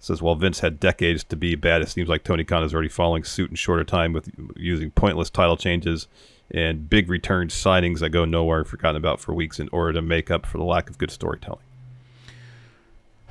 [0.00, 2.88] Says while Vince had decades to be bad, it seems like Tony Khan is already
[2.88, 6.08] following suit in shorter time with using pointless title changes
[6.50, 10.30] and big return signings that go nowhere forgotten about for weeks in order to make
[10.30, 11.62] up for the lack of good storytelling.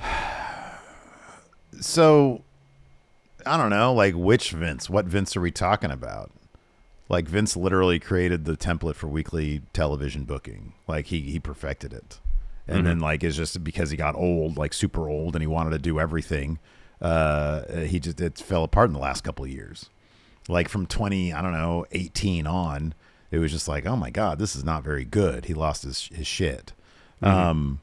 [1.80, 2.42] So
[3.46, 4.90] I don't know, like which Vince?
[4.90, 6.30] What Vince are we talking about?
[7.08, 10.74] Like Vince literally created the template for weekly television booking.
[10.86, 12.20] Like he he perfected it.
[12.70, 15.70] And then like it's just because he got old, like super old, and he wanted
[15.70, 16.58] to do everything.
[17.00, 19.88] Uh, he just it fell apart in the last couple of years.
[20.48, 22.92] Like from twenty, I don't know, eighteen on,
[23.30, 25.46] it was just like, oh my god, this is not very good.
[25.46, 26.74] He lost his his shit.
[27.22, 27.80] Um,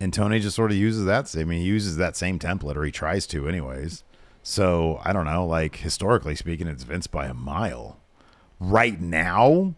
[0.00, 1.34] and Tony just sort of uses that.
[1.36, 4.02] I mean, he uses that same template, or he tries to, anyways.
[4.42, 5.46] So I don't know.
[5.46, 7.98] Like historically speaking, it's Vince by a mile.
[8.58, 9.74] Right now,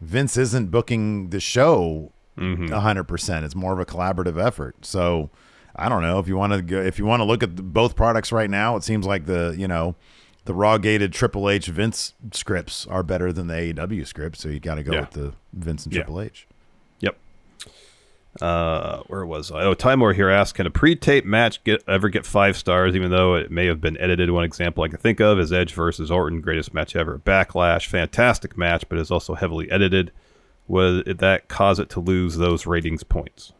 [0.00, 2.72] Vince isn't booking the show mm-hmm.
[2.72, 3.44] a hundred percent.
[3.44, 4.84] It's more of a collaborative effort.
[4.84, 5.30] So
[5.76, 7.62] I don't know if you want to go, if you want to look at the,
[7.62, 8.76] both products right now.
[8.76, 9.94] It seems like the you know
[10.44, 14.40] the raw gated Triple H Vince scripts are better than the AEW scripts.
[14.40, 15.00] So you got to go Yeah.
[15.00, 16.02] with the Vince and Yeah.
[16.02, 16.46] Triple H.
[18.40, 19.62] Uh, where was I?
[19.64, 23.10] Oh, Time Timor here asked, can a pre-tape match get ever get five stars, even
[23.10, 24.30] though it may have been edited?
[24.30, 27.18] One example I can think of is Edge versus Orton, greatest match ever.
[27.18, 30.12] Backlash, fantastic match, but is also heavily edited.
[30.68, 33.52] Would that cause it to lose those ratings points?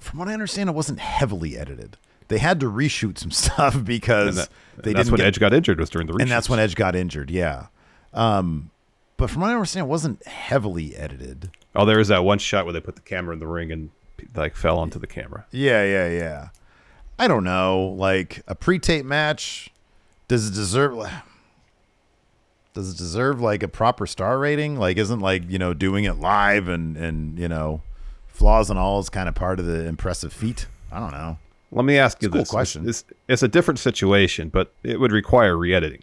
[0.00, 1.96] From what I understand, it wasn't heavily edited.
[2.26, 5.52] They had to reshoot some stuff because that- they that's didn't when get, Edge got
[5.54, 7.30] injured was during the and that's when Edge got injured.
[7.30, 7.66] Yeah,
[8.14, 8.70] um,
[9.16, 11.50] but from what I understand, it wasn't heavily edited.
[11.74, 13.90] Oh, there is that one shot where they put the camera in the ring and
[14.34, 15.46] like fell onto the camera.
[15.50, 16.48] Yeah, yeah, yeah.
[17.18, 17.94] I don't know.
[17.96, 19.70] Like a pre-tape match,
[20.28, 20.96] does it deserve?
[22.74, 24.76] Does it deserve like a proper star rating?
[24.78, 27.80] Like, isn't like you know doing it live and and you know
[28.28, 30.66] flaws and all is kind of part of the impressive feat?
[30.92, 31.38] I don't know.
[31.72, 32.50] Let me ask you It's a cool this.
[32.50, 32.88] question.
[32.88, 36.02] It's, it's a different situation, but it would require re-editing.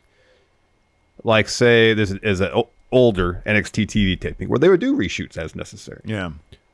[1.23, 4.95] Like, say, this is an o- oh, older NXT TV taping where they would do
[4.95, 6.01] reshoots as necessary.
[6.05, 6.31] Yeah.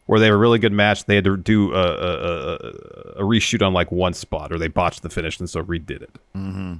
[0.07, 2.55] Where they have a really good match, they had to do a, a, a,
[3.17, 6.13] a reshoot on like one spot, or they botched the finish and so redid it.
[6.35, 6.75] Mm-hmm.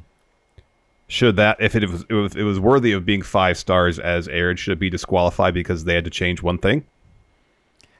[1.08, 4.28] Should that, if it was, it was, it was worthy of being five stars as
[4.28, 6.86] aired, should it be disqualified because they had to change one thing?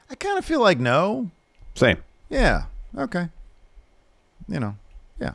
[0.10, 1.30] I kind of feel like no.
[1.76, 1.98] Same.
[2.30, 2.64] Yeah.
[2.98, 3.30] Okay.
[4.48, 4.76] You know.
[5.20, 5.34] Yeah.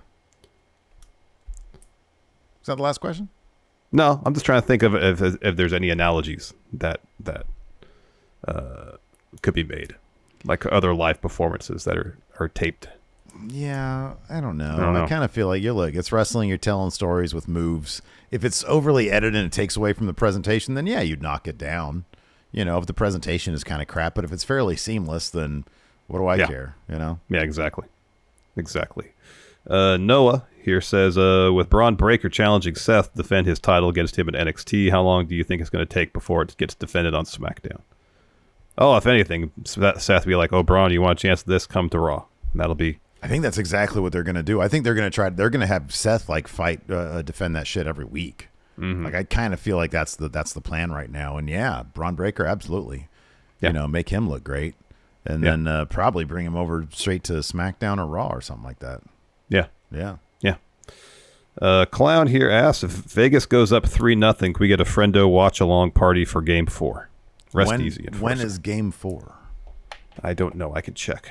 [2.60, 3.28] Is that the last question?
[3.96, 7.46] No, I'm just trying to think of if, if there's any analogies that that
[8.46, 8.92] uh,
[9.40, 9.94] could be made,
[10.44, 12.88] like other live performances that are, are taped.
[13.48, 14.74] Yeah, I don't know.
[14.74, 15.06] I don't know.
[15.06, 15.72] kind of feel like you're.
[15.72, 16.50] look, it's wrestling.
[16.50, 18.02] You're telling stories with moves.
[18.30, 21.48] If it's overly edited and it takes away from the presentation, then yeah, you'd knock
[21.48, 22.04] it down.
[22.52, 25.64] You know, if the presentation is kind of crap, but if it's fairly seamless, then
[26.06, 26.46] what do I Yeah.
[26.46, 26.76] care?
[26.88, 27.20] You know.
[27.30, 27.86] Yeah, exactly,
[28.56, 29.12] exactly.
[29.68, 34.16] Uh, Noah here says, uh, with Bron Breakker challenging Seth to defend his title against
[34.18, 36.74] him at NXT, how long do you think it's going to take before it gets
[36.74, 37.80] defended on SmackDown?
[38.78, 41.46] Oh, if anything, Seth Seth will be like, "Oh, Bron, you want a chance at
[41.46, 41.66] this?
[41.66, 44.60] Come to Raw." And that'll be I think that's exactly what they're going to do.
[44.60, 45.30] I think they're going to try.
[45.30, 48.48] They're going to have Seth like fight, uh, uh, defend that shit every week.
[48.78, 49.04] Mm-hmm.
[49.06, 51.38] Like I kind of feel like that's the that's the plan right now.
[51.38, 53.08] And yeah, Bron Breakker, absolutely.
[53.60, 53.70] Yeah.
[53.70, 54.74] You know, make him look great,
[55.24, 55.50] and Yeah.
[55.52, 59.00] then uh, probably bring him over straight to SmackDown or Raw or something like that.
[59.96, 60.56] Yeah, Yeah.
[61.60, 65.28] Uh, Clown here asks if Vegas goes up three nothing, can we get a friendo
[65.30, 67.08] watch along party for Game Four?
[67.54, 68.06] Rest when, easy.
[68.20, 69.34] When is Game Four?
[70.22, 70.74] I don't know.
[70.74, 71.30] I could check.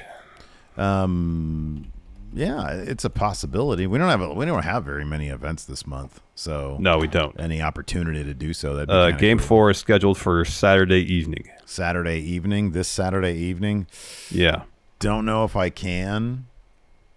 [0.78, 1.92] Um,
[2.34, 3.88] yeah, it's a possibility.
[3.88, 7.08] We don't have a, we don't have very many events this month, so No, we
[7.08, 7.40] don't.
[7.40, 8.76] any opportunity to do so.
[8.76, 11.46] That Uh, Game Four is scheduled for Saturday evening.
[11.66, 12.72] Saturday evening.
[12.72, 13.88] This Saturday evening.
[14.30, 14.64] Yeah.
[15.00, 16.48] Don't know if I can,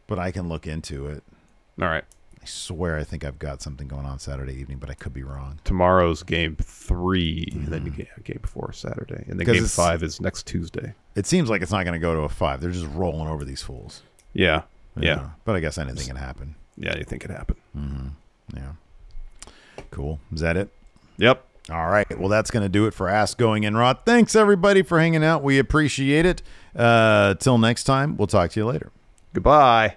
[0.06, 1.22] but I can look into it.
[1.80, 2.04] All right.
[2.40, 5.22] I swear I think I've got something going on Saturday evening, but I could be
[5.22, 5.58] wrong.
[5.64, 10.20] Tomorrow's game 3 and then you game, game four Saturday, and then game five is
[10.20, 10.94] next Tuesday.
[11.14, 12.60] It seems like it's not going to go to a five.
[12.60, 14.02] They're just rolling over these fools.
[14.32, 14.62] Yeah,
[14.96, 16.54] You yeah, But I guess anything can happen.
[16.76, 16.96] yeah.
[16.96, 17.58] You think it happened?
[18.56, 18.72] Yeah.
[19.90, 20.20] Cool.
[20.32, 20.68] Is that it?
[21.18, 21.44] Yep.
[21.70, 22.18] All right.
[22.18, 23.92] Well, that's going to do it for Ask Going In Raw.
[23.94, 25.42] Thanks, everybody, for hanging out.
[25.42, 26.42] We appreciate it.
[26.74, 28.90] Uh, till next time, we'll talk to you later.
[29.34, 29.96] Goodbye.